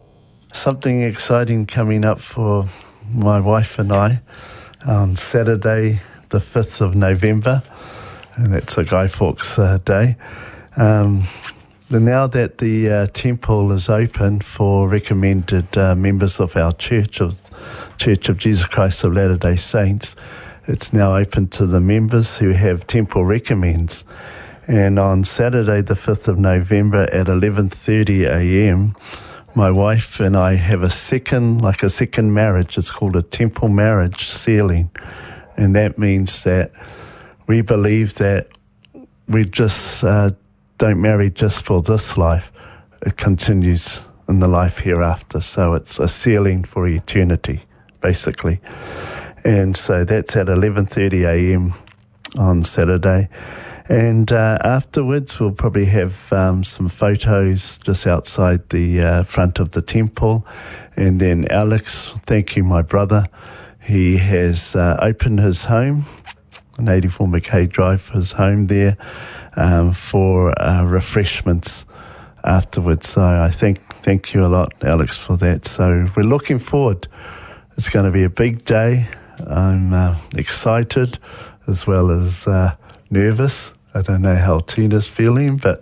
Something 0.53 1.03
exciting 1.03 1.67
coming 1.67 2.05
up 2.05 2.21
for 2.21 2.69
my 3.13 3.41
wife 3.41 3.79
and 3.79 3.93
I 3.93 4.21
on 4.87 5.17
Saturday, 5.17 6.01
the 6.29 6.39
5th 6.39 6.81
of 6.81 6.95
November, 6.95 7.63
and 8.37 8.53
that's 8.53 8.77
a 8.77 8.85
Guy 8.85 9.09
Fawkes 9.09 9.59
uh, 9.59 9.79
day. 9.85 10.17
Um, 10.77 11.27
now 11.91 12.27
that 12.27 12.59
the 12.59 12.91
uh, 12.91 13.07
temple 13.15 13.71
is 13.73 13.89
open 13.89 14.41
for 14.41 14.89
recommended 14.89 15.77
uh, 15.79 15.95
members 15.95 16.41
of 16.41 16.57
our 16.57 16.73
church 16.73 17.21
of 17.21 17.41
Church 17.97 18.29
of 18.29 18.37
Jesus 18.39 18.67
Christ 18.67 19.05
of 19.05 19.13
Latter 19.15 19.37
Day 19.37 19.55
Saints, 19.57 20.17
it's 20.67 20.93
now 20.93 21.15
open 21.17 21.47
to 21.49 21.65
the 21.67 21.81
members 21.81 22.37
who 22.39 22.51
have 22.51 22.87
temple 22.89 23.25
recommends. 23.25 24.03
And 24.67 24.99
on 24.99 25.25
Saturday, 25.25 25.81
the 25.83 25.95
5th 25.95 26.27
of 26.27 26.39
November, 26.39 27.05
at 27.05 27.29
11:30 27.29 28.27
a.m., 28.27 28.97
my 29.57 29.71
wife 29.71 30.19
and 30.19 30.37
I 30.37 30.55
have 30.57 30.83
a 30.83 30.91
second, 30.91 31.61
like 31.61 31.83
a 31.83 31.91
second 31.91 32.35
marriage. 32.35 32.77
It's 32.77 32.91
called 32.91 33.15
a 33.17 33.23
temple 33.23 33.69
marriage 33.69 34.29
sealing. 34.29 34.91
And 35.57 35.75
that 35.77 35.97
means 35.99 36.43
that 36.43 36.73
we 37.47 37.61
believe 37.61 38.15
that 38.17 38.49
we 39.29 39.45
just 39.45 40.03
uh, 40.03 40.31
don't 40.79 41.01
marry 41.01 41.31
just 41.31 41.65
for 41.65 41.83
this 41.83 42.17
life, 42.17 42.51
it 43.07 43.17
continues 43.17 44.01
in 44.29 44.41
the 44.41 44.49
life 44.49 44.79
hereafter. 44.79 45.41
So 45.41 45.75
it's 45.75 45.99
a 46.01 46.09
sealing 46.09 46.65
for 46.65 46.89
eternity, 46.89 47.63
basically. 48.01 48.61
And 49.45 49.77
so 49.77 50.05
that's 50.05 50.35
at 50.37 50.47
11:30 50.47 51.29
a.m. 51.53 51.75
on 52.37 52.65
Saturday 52.65 53.29
and 53.87 54.33
uh, 54.33 54.57
afterwards, 54.65 55.39
we'll 55.39 55.51
probably 55.53 55.85
have 55.87 56.33
um, 56.33 56.65
some 56.65 56.89
photos 56.89 57.77
just 57.79 58.07
outside 58.07 58.67
the 58.71 59.01
uh, 59.03 59.23
front 59.25 59.59
of 59.59 59.73
the 59.73 59.83
temple. 59.83 60.47
And 60.97 61.21
then 61.21 61.47
Alex, 61.49 62.15
thank 62.25 62.57
you, 62.57 62.65
my 62.65 62.81
brother. 62.81 63.27
He 63.83 64.17
has 64.17 64.75
uh, 64.75 64.99
opened 65.03 65.41
his 65.41 65.65
home, 65.67 66.07
84 66.81 67.27
McKay 67.27 67.69
Drive, 67.69 68.09
his 68.09 68.33
home 68.33 68.69
there, 68.69 68.97
um, 69.57 69.93
for 69.93 70.59
uh, 70.63 70.85
refreshments 70.85 71.85
afterwards. 72.45 73.11
So 73.11 73.23
I 73.23 73.51
think 73.51 73.81
thank 74.03 74.33
you 74.33 74.47
a 74.47 74.49
lot, 74.49 74.73
Alex, 74.83 75.17
for 75.19 75.37
that. 75.37 75.67
So 75.67 76.09
we're 76.17 76.23
looking 76.23 76.59
forward. 76.59 77.07
It's 77.77 77.91
going 77.91 78.07
to 78.07 78.11
be 78.13 78.23
a 78.23 78.31
big 78.31 78.65
day. 78.65 79.09
I'm 79.47 79.93
uh, 79.93 80.17
excited 80.35 81.19
as 81.67 81.87
well 81.87 82.11
as 82.11 82.47
uh, 82.47 82.75
nervous 83.11 83.73
I 83.95 84.03
don't 84.03 84.23
know 84.23 84.35
how 84.35 84.59
Tina's 84.59 85.07
feeling, 85.07 85.57
but 85.57 85.81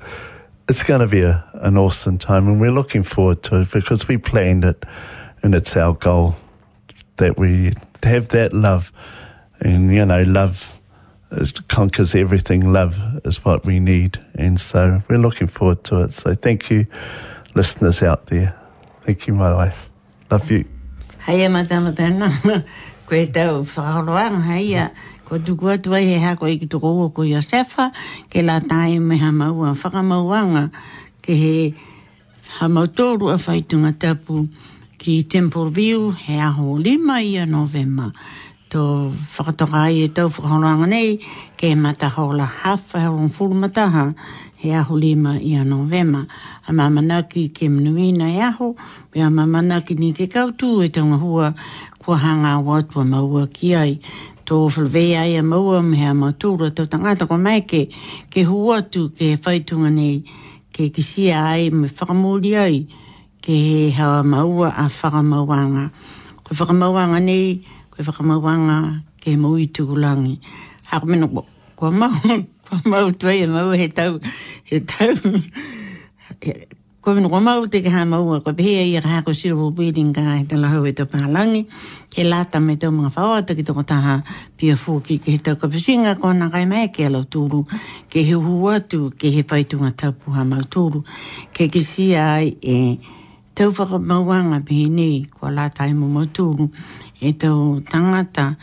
it's 0.68 0.82
going 0.82 1.00
to 1.00 1.06
be 1.06 1.22
a, 1.22 1.44
an 1.54 1.78
awesome 1.78 2.18
time 2.18 2.46
and 2.46 2.60
we're 2.60 2.70
looking 2.70 3.02
forward 3.02 3.42
to 3.44 3.62
it 3.62 3.70
because 3.70 4.06
we 4.06 4.18
planned 4.18 4.64
it 4.64 4.84
and 5.42 5.54
it's 5.54 5.74
our 5.76 5.94
goal 5.94 6.36
that 7.16 7.38
we 7.38 7.72
have 8.02 8.28
that 8.30 8.52
love. 8.52 8.92
And, 9.60 9.94
you 9.94 10.04
know, 10.04 10.22
love 10.22 10.78
is, 11.30 11.52
conquers 11.52 12.14
everything. 12.14 12.70
Love 12.70 12.98
is 13.24 13.42
what 13.44 13.64
we 13.64 13.80
need. 13.80 14.20
And 14.34 14.60
so 14.60 15.02
we're 15.08 15.16
looking 15.18 15.46
forward 15.46 15.82
to 15.84 16.02
it. 16.02 16.12
So 16.12 16.34
thank 16.34 16.70
you, 16.70 16.86
listeners 17.54 18.02
out 18.02 18.26
there. 18.26 18.54
Thank 19.06 19.26
you, 19.26 19.34
my 19.34 19.54
wife. 19.54 19.88
Love 20.30 20.50
you. 20.50 20.64
Hey, 21.24 21.46
madam, 21.48 21.94
Koe 23.04 23.26
tau 23.26 23.62
whaoroa, 23.62 24.40
hei, 24.42 24.58
yeah. 24.60 24.88
Ko 25.32 25.40
tuku 25.40 25.64
atu 25.72 25.96
ai 25.96 26.04
he 26.04 26.18
hako 26.20 26.44
i 26.44 26.58
ki 26.60 26.68
tuku 26.68 27.08
ko 27.08 27.22
Iosefa, 27.24 27.88
ke 28.28 28.44
la 28.44 28.60
tae 28.60 28.98
me 29.00 29.16
ha 29.16 29.32
maua 29.32 29.72
whakamauanga, 29.72 30.68
ke 31.24 31.32
he 31.32 31.74
ha 32.60 32.68
mautoru 32.68 33.32
a 33.32 33.40
whaitunga 33.40 33.96
tapu 33.96 34.46
ki 35.00 35.22
Temple 35.24 35.70
View 35.72 36.10
he 36.12 36.36
aho 36.38 36.76
lima 36.76 37.24
i 37.24 37.36
a 37.40 37.46
novema. 37.48 38.12
Tō 38.68 39.56
to 39.56 39.66
ai 39.72 40.04
e 40.04 40.08
tau 40.12 40.28
whakaroanga 40.28 40.84
nei, 40.86 41.16
ke 41.56 41.72
mata 41.80 42.10
hola 42.12 42.44
hafa 42.44 43.00
he 43.00 43.06
rong 43.08 43.30
furu 43.32 43.56
ha 43.72 44.12
he 44.58 44.70
aho 44.76 44.94
lima 45.00 45.40
i 45.40 45.54
a 45.56 45.64
novema. 45.64 46.28
A 46.68 46.72
mamana 46.76 47.22
ki 47.26 47.48
ke 47.48 47.72
mnuina 47.72 48.28
ya 48.28 48.52
e 48.52 48.52
aho, 48.52 48.76
me 49.14 49.20
a 49.22 49.30
mamana 49.30 49.80
ki 49.80 49.94
ni 49.94 50.12
ke 50.12 50.28
kautu 50.28 50.84
e 50.84 50.88
tanga 50.92 51.16
hua 51.16 51.54
kua 51.98 52.18
hanga 52.18 52.60
watua 52.60 53.06
maua 53.06 53.46
ki 53.46 53.74
ai 53.76 54.00
tō 54.50 54.56
whalwe 54.74 55.02
ai 55.18 55.34
a 55.38 55.42
maua 55.44 55.80
mea 55.84 56.12
ma 56.18 56.30
tūra 56.40 56.70
tō 56.74 56.86
tangata 56.90 57.26
ko 57.30 57.36
mai 57.38 57.62
ke, 57.70 57.82
ke 58.32 58.42
huatu 58.48 59.08
ke 59.16 59.34
whaitunga 59.44 59.90
nei 59.94 60.22
ke 60.74 60.88
kisia 60.96 61.42
ai 61.54 61.68
me 61.70 61.86
whakamori 61.90 62.52
ai 62.62 62.80
ke 63.42 63.54
he 63.66 63.82
hawa 63.98 64.22
maua 64.26 64.68
a 64.82 64.86
whakamauanga. 64.90 65.86
Koe 66.44 66.54
whakamauanga 66.60 67.20
nei, 67.26 67.60
koe 67.90 68.02
whakamauanga 68.08 68.80
ke 69.22 69.36
mui 69.38 69.68
tukulangi. 69.70 70.38
Hako 70.90 71.06
mena 71.06 71.28
ko, 71.28 71.46
ko 71.76 71.90
mau, 71.90 72.14
ko 72.66 72.74
mau 72.86 73.08
tuai 73.14 73.44
a 73.46 73.46
e 73.46 73.50
mau 73.52 73.70
he 73.70 73.88
tau, 73.88 74.18
he 74.64 74.80
tau, 74.80 75.14
ko 77.02 77.18
min 77.18 77.26
ko 77.26 77.42
mau 77.42 77.66
te 77.66 77.82
ha 77.82 78.06
mau 78.06 78.30
e 78.30 78.38
ko 78.46 78.54
be 78.54 78.62
ia 78.62 78.86
ia 78.86 79.00
ha 79.02 79.26
ko 79.26 79.34
sir 79.34 79.50
bu 79.58 79.74
bidin 79.74 80.14
ga 80.14 80.38
te 80.46 80.54
la 80.54 80.70
hoi 80.70 80.94
te 80.94 81.02
palangi 81.02 81.66
ke 82.14 82.22
la 82.22 82.46
me 82.62 82.78
te 82.78 82.86
mga 82.94 83.10
fa 83.10 83.42
ki 83.42 83.62
te 83.66 83.74
ta 83.90 84.22
pia 84.54 84.76
fu 84.78 85.02
ki 85.02 85.18
ke 85.18 85.34
te 85.42 85.58
ko 85.58 85.66
pisinga 85.66 86.14
ko 86.22 86.30
na 86.30 86.46
kai 86.46 86.62
mai 86.64 86.94
ke 86.94 87.10
la 87.10 87.26
turu 87.26 87.66
ke 88.06 88.22
he 88.22 88.38
hu 88.38 88.54
ke 89.18 89.34
he 89.34 89.42
fai 89.42 89.66
tu 89.66 89.82
ngata 89.82 90.14
mau 90.46 90.62
turu 90.62 91.02
ke 91.50 91.66
ki 91.66 91.82
si 91.82 92.14
ai 92.14 92.54
e 92.62 92.94
te 93.52 93.66
fa 93.74 93.82
ko 93.82 93.98
mau 93.98 94.22
nga 94.30 94.62
be 94.62 95.26
ko 95.26 95.50
la 95.50 95.66
ta 95.74 95.90
mau 95.90 96.22
turu 96.30 96.70
e 97.18 97.32
te 97.34 97.50
tangata 97.90 98.54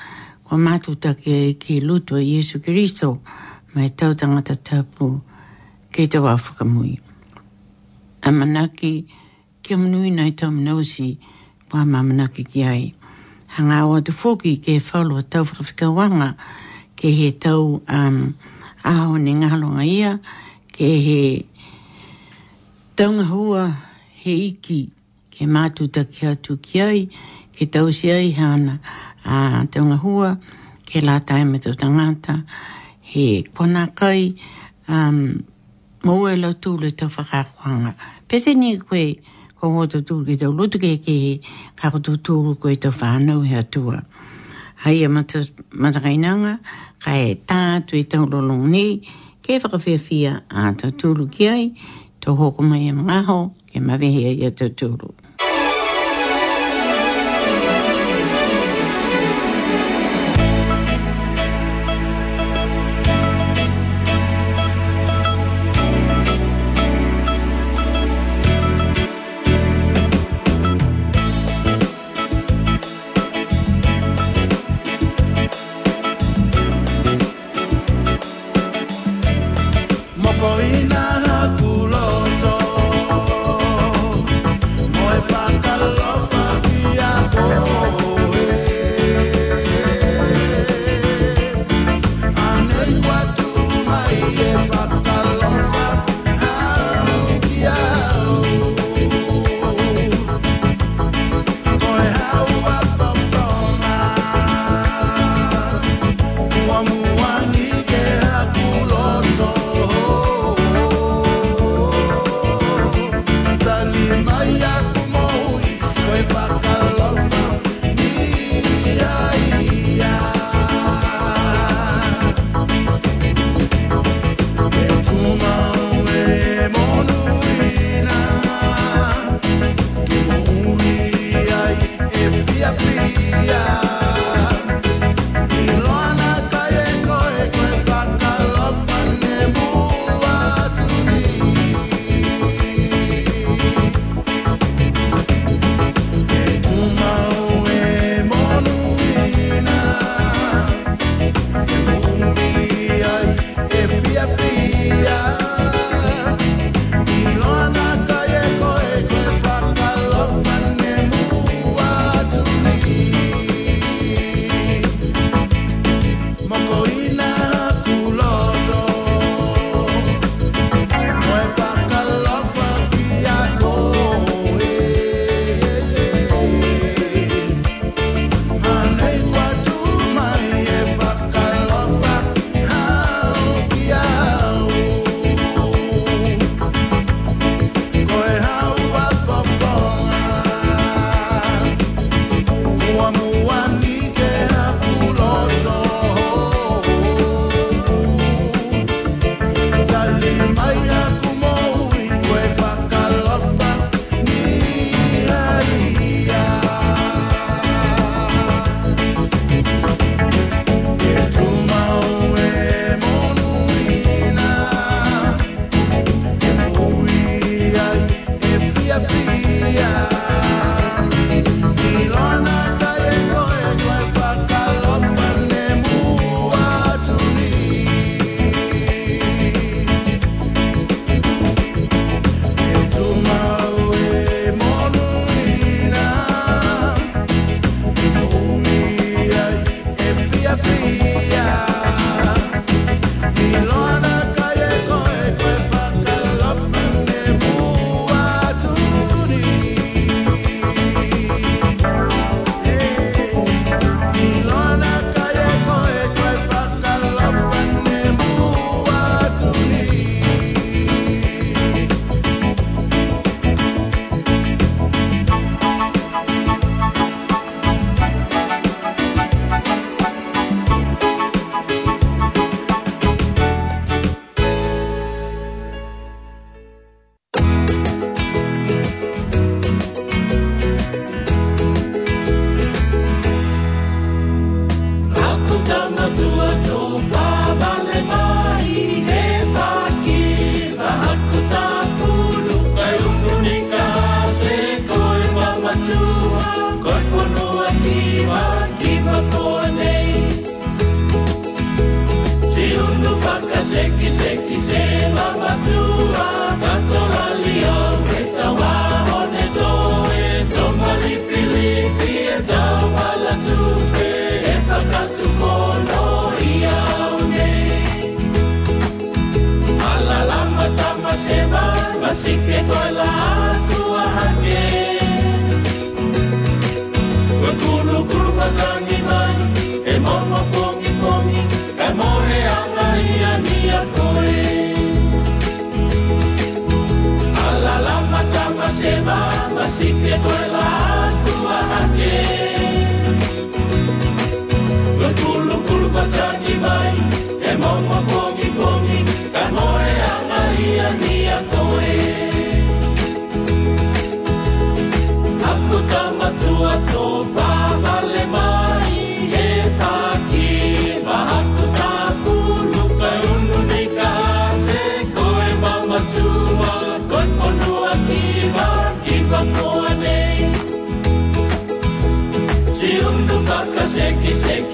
ko 0.48 0.56
matu 0.56 0.96
ta 0.96 1.12
ke 1.12 1.60
ke 1.60 1.84
lutu 1.84 2.16
Jesu 2.16 2.64
Kristo 2.64 3.20
mai 3.76 3.92
te 3.92 4.08
tangata 4.16 4.56
tapu 4.56 5.20
ke 5.92 6.08
te 6.08 6.24
wa 6.24 6.40
a 8.22 8.32
manaki 8.32 9.06
kia 9.62 9.78
manui 9.78 10.12
nei 10.12 10.32
tau 10.40 10.52
manausi 10.52 11.18
wā 11.72 11.82
mā 11.92 12.00
manaki 12.08 12.44
ki 12.52 12.64
ai. 12.64 12.94
Hanga 13.56 13.86
o 13.88 13.94
atu 14.00 14.12
fōki 14.14 14.58
ke 14.64 14.76
e 14.80 14.84
whalo 14.88 15.18
a 15.20 15.24
tau 15.24 15.44
whakawhikawanga 15.46 16.30
ke 17.00 17.08
he 17.20 17.32
tau 17.32 17.82
um, 17.88 18.36
aho 18.84 19.18
ne 19.18 19.34
ngahalonga 19.34 19.84
ia 19.88 20.18
ke 20.76 20.86
he 21.08 21.20
taunga 22.98 23.26
hua 23.28 23.64
he 24.24 24.32
iki 24.52 24.92
ke 25.32 25.48
mātu 25.48 25.90
taki 25.92 26.28
atu 26.28 26.58
ki 26.62 26.82
ai 26.82 27.06
ke 27.58 27.66
tau 27.72 27.92
si 27.92 28.12
ai 28.12 28.32
hana 28.36 28.80
a 29.24 29.66
taunga 29.72 29.98
hua 30.02 30.36
ke 30.90 31.00
lātai 31.02 31.46
me 31.48 31.60
tau 31.60 31.74
tangata 31.74 32.44
he 33.02 33.44
kwanakai 33.44 34.38
um, 34.88 35.44
mo 36.04 36.30
e 36.30 36.36
la 36.38 36.54
tu 36.54 36.78
le 36.78 36.92
ta 36.96 37.08
fa 37.14 37.24
khanga 37.24 37.94
pe 38.28 38.36
se 38.44 38.52
ni 38.60 38.70
kwe 38.88 39.02
ko 39.60 39.64
mo 39.74 39.84
tu 39.92 40.00
tu 40.08 40.16
ke 40.24 40.34
lu 40.58 40.64
tu 40.72 40.78
ke 40.84 40.92
ke 41.06 41.18
ka 41.80 41.86
ko 41.92 41.98
tu 42.06 42.14
tu 42.26 42.36
ko 42.62 42.66
e 42.72 42.76
ta 42.84 42.90
fa 43.00 43.10
no 43.20 43.42
he 43.44 43.60
tu 43.74 43.82
ha 44.82 44.90
ya 45.00 45.08
ma 45.12 45.22
tu 45.30 45.44
ma 45.82 45.92
ta 45.92 46.00
ga 46.04 46.10
ina 46.10 46.32
nga 46.42 46.54
ka 47.04 47.12
e 47.28 47.34
ta 47.36 47.62
tu 47.88 47.98
e 48.00 48.04
ta 48.08 48.18
lo 48.32 48.40
lo 48.40 48.56
ni 48.72 48.86
ke 49.44 49.60
fa 49.60 49.68
fa 49.70 49.78
fi 49.80 50.20
ta 50.80 50.88
tu 51.00 51.08
lu 51.20 51.28
ki 51.36 51.44
ai 51.56 51.64
to 52.24 52.30
ho 52.38 52.46
ko 52.56 52.62
ma 52.64 52.78
ye 52.86 52.92
ma 52.96 53.20
ho 53.30 53.40
ke 53.70 53.78
ma 53.84 53.98
ve 54.00 54.08
he 54.16 54.32
ye 54.42 54.48
ta 54.56 54.68
tu 54.80 54.88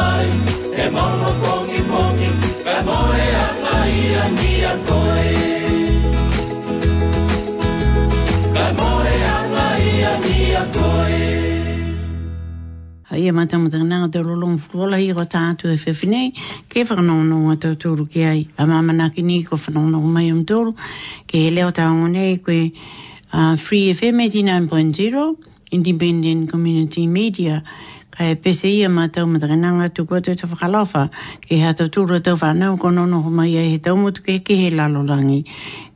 mai 0.00 0.30
e 0.82 0.86
mono 0.96 1.28
kongi 1.44 1.80
mongi 1.92 2.28
ka 2.64 2.74
moe 2.88 3.26
a 3.44 3.46
mai 3.64 3.96
a 4.22 4.24
ni 4.36 4.52
a 4.70 4.72
koe 4.88 5.28
ka 8.54 8.62
e 8.68 8.72
moe 8.80 9.14
a 9.34 9.36
mai 9.54 9.84
a 10.10 10.12
ni 10.24 10.36
a 10.62 10.64
koe 10.76 11.18
Ia 13.20 13.32
mata 13.36 13.58
mata 13.60 13.76
ngā 13.84 13.96
te 14.14 14.20
rolong 14.24 14.56
fukola 14.62 14.96
i 15.02 15.10
o 15.12 15.24
tātu 15.32 15.68
e 15.68 15.76
whewhinei, 15.82 16.28
ke 16.70 16.86
whanono 16.88 17.40
o 17.52 17.56
tau 17.60 17.74
tūru 17.82 18.06
ki 18.08 18.20
ai. 18.24 18.38
A 18.56 18.64
māma 18.70 18.94
naki 18.96 19.20
ni 19.26 19.42
ko 19.44 19.58
whanono 19.60 19.98
o 20.00 20.08
mai 20.14 20.30
om 20.32 20.44
tūru, 20.48 20.72
ke 21.28 21.42
he 21.44 21.50
leo 21.52 21.68
tā 21.78 21.88
o 21.90 22.06
nei 22.08 22.38
koe 22.40 22.60
uh, 22.70 23.58
Free 23.60 23.90
FM 23.92 24.22
89.0, 24.24 25.26
Independent 25.80 26.48
Community 26.48 27.04
Media, 27.18 27.58
e 28.20 28.36
pese 28.36 28.68
ia 28.68 28.88
ma 28.88 29.08
tau 29.08 29.26
matakananga 29.32 29.88
tu 29.94 30.00
kua 30.08 30.20
tau 30.24 30.36
tawhakalawha 30.36 31.02
ki 31.44 31.54
hea 31.60 31.72
tau 31.78 31.88
tūra 31.94 32.18
tau 32.24 32.34
whanau 32.42 32.76
ko 32.78 32.90
nono 32.90 33.22
ho 33.24 33.30
mai 33.30 33.56
e 33.56 33.62
he 33.72 33.78
tau 33.78 33.96
mutu 33.96 34.20
ke 34.26 34.34
ke 34.44 34.54
he 34.60 34.66
lalolangi 34.70 35.40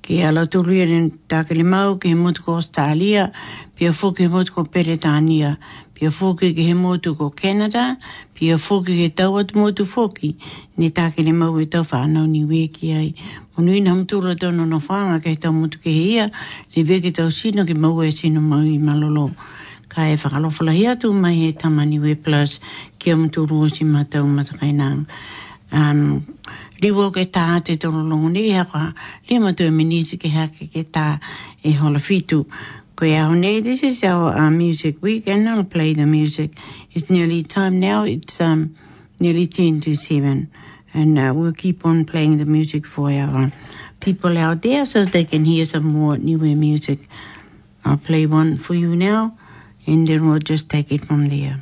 ki 0.03 0.17
hea 0.23 0.31
la 0.33 0.47
tūru 0.53 0.73
ia 0.73 0.87
rin 0.89 1.11
tākele 1.29 1.65
mau 1.69 1.99
ki 2.01 2.09
he 2.09 2.15
mutu 2.15 2.41
ko 2.47 2.55
Australia 2.57 3.27
pia 3.77 3.93
fu 3.93 4.13
ki 4.17 4.23
he 4.23 4.29
mutu 4.33 4.55
ko 4.57 4.65
Peretania 4.65 5.59
pia 5.93 6.11
fu 6.11 6.33
ki 6.35 6.47
he 6.57 6.73
mutu 6.73 7.13
ko 7.19 7.29
Canada 7.29 7.99
pia 8.33 8.57
fu 8.57 8.81
ki 8.85 8.95
he 9.03 9.09
tau 9.11 9.37
atu 9.37 9.53
mutu 9.61 9.85
fuki 9.85 10.31
ni 10.79 10.89
tākele 10.97 11.33
mau 11.43 11.59
e 11.61 11.67
tau 11.67 11.85
whanau 11.93 12.25
ni 12.27 12.41
weki 12.53 12.87
ai 13.03 13.11
unu 13.61 13.77
ina 13.77 13.91
ham 13.93 14.07
tūra 14.09 14.33
tau 14.41 14.49
nono 14.51 14.81
whanga 14.89 15.21
ke 15.21 15.29
he 15.37 15.39
tau 15.45 15.53
mutu 15.53 15.77
ke 15.85 15.93
he 15.99 16.05
ia 16.17 16.27
li 16.73 16.89
weki 16.93 17.13
tau 17.21 17.29
sino 17.29 17.69
ki 17.69 17.75
mau 17.85 18.01
e 18.01 18.09
sino 18.11 18.41
mau 18.41 18.65
i 18.65 18.79
malolo 18.81 19.29
ka 19.95 20.11
e 20.11 20.17
whakalofala 20.19 20.73
hi 20.75 20.83
atu 20.91 21.09
mai 21.15 21.35
he 21.41 21.49
tamani 21.55 21.99
we 22.03 22.15
plus 22.17 22.59
ki 22.99 23.13
am 23.15 23.31
tu 23.31 23.47
roosi 23.47 23.85
ma 23.87 24.03
tau 24.03 24.25
matakai 24.27 24.75
nang. 24.75 25.07
Um, 25.71 26.01
Riwo 26.83 27.07
ke 27.15 27.23
tā 27.37 27.63
te 27.65 27.77
toro 27.81 28.03
longu 28.03 28.29
ni 28.33 28.43
hea 28.51 28.65
kwa 28.65 28.93
lia 29.29 29.39
matu 29.41 29.65
e 29.71 29.71
minisi 29.71 30.19
ke 30.21 30.29
hea 30.35 30.49
ke 30.51 30.83
tā 30.97 31.21
e 31.63 31.73
hola 31.79 31.99
fitu. 32.01 32.43
Koe 32.97 33.13
au 33.19 33.35
nei, 33.35 33.61
this 33.61 33.83
is 33.85 34.03
our 34.05 34.35
uh, 34.37 34.51
music 34.51 35.01
week 35.01 35.27
and 35.29 35.49
I'll 35.49 35.63
play 35.65 35.95
the 35.95 36.07
music. 36.07 36.51
It's 36.93 37.09
nearly 37.09 37.43
time 37.45 37.79
now, 37.81 38.03
it's 38.05 38.41
um, 38.41 38.77
nearly 39.21 39.47
10 39.47 39.81
to 39.83 39.95
7 39.95 40.51
and 40.93 41.19
uh, 41.19 41.33
we'll 41.37 41.53
keep 41.53 41.87
on 41.87 42.05
playing 42.05 42.39
the 42.39 42.47
music 42.47 42.85
for 42.87 43.11
our 43.13 43.53
people 44.01 44.37
out 44.39 44.63
there 44.63 44.87
so 44.87 45.05
they 45.05 45.25
can 45.25 45.45
hear 45.45 45.65
some 45.65 45.85
more 45.85 46.19
newer 46.19 46.55
music. 46.57 46.99
I'll 47.85 47.97
play 47.97 48.27
one 48.27 48.57
for 48.59 48.75
you 48.75 48.95
now. 48.97 49.35
and 49.87 50.07
then 50.07 50.29
we'll 50.29 50.39
just 50.39 50.69
take 50.69 50.91
it 50.93 51.05
from 51.05 51.29
there. 51.29 51.61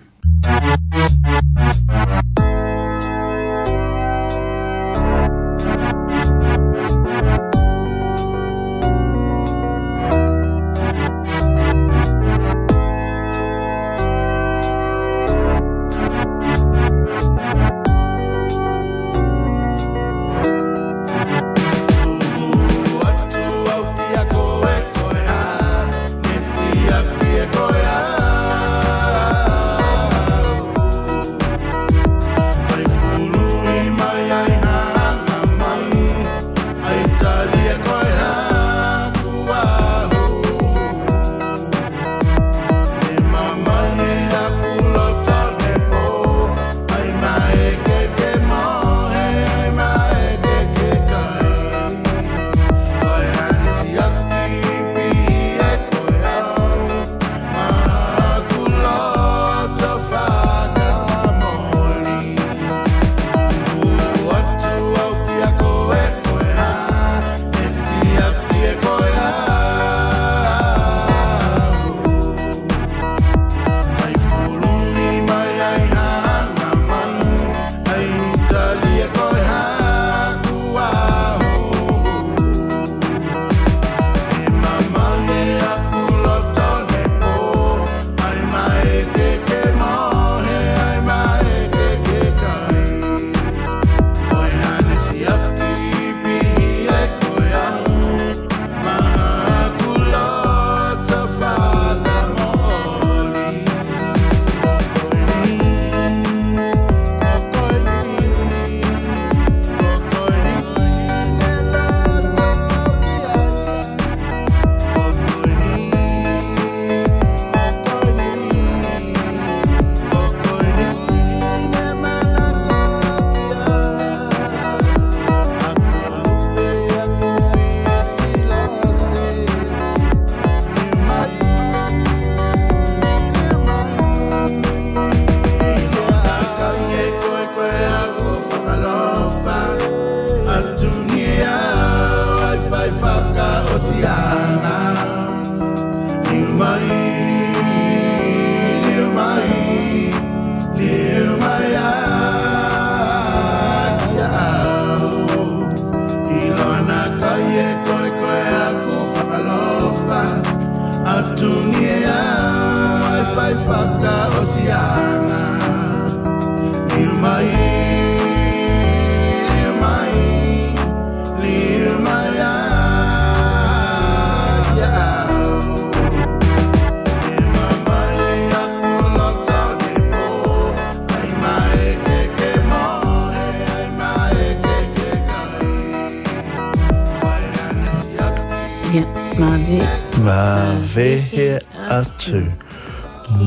Mavehe 190.24 191.50
atu. 191.98 192.42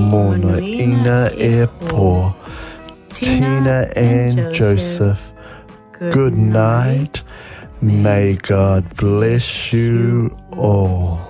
Mona 0.10 0.56
ina 0.86 1.20
e 1.38 1.68
po. 1.88 2.36
Tina 3.14 3.78
and 3.96 4.54
Joseph. 4.54 5.22
Good 6.12 6.38
night. 6.38 7.24
May 7.82 8.36
God 8.36 8.84
bless 8.98 9.48
you 9.72 10.36
all. 10.52 11.25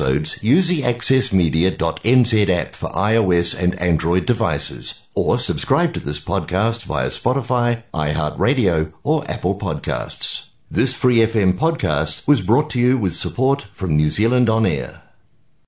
episodes, 0.00 0.40
use 0.44 0.68
the 0.68 0.82
accessmedia.nz 0.82 2.48
app 2.48 2.74
for 2.76 2.88
iOS 2.90 3.60
and 3.60 3.74
Android 3.80 4.24
devices, 4.26 5.06
or 5.16 5.38
subscribe 5.40 5.92
to 5.94 5.98
this 6.00 6.20
podcast 6.20 6.84
via 6.84 7.08
Spotify, 7.08 7.82
iHeartRadio, 7.94 8.92
or 9.02 9.28
Apple 9.30 9.58
Podcasts. 9.58 10.50
This 10.70 10.94
free 10.96 11.16
FM 11.16 11.58
podcast 11.58 12.26
was 12.28 12.42
brought 12.42 12.70
to 12.70 12.78
you 12.78 12.96
with 12.98 13.12
support 13.14 13.62
from 13.72 13.96
New 13.96 14.08
Zealand 14.10 14.48
On 14.50 14.66
Air. 14.66 15.02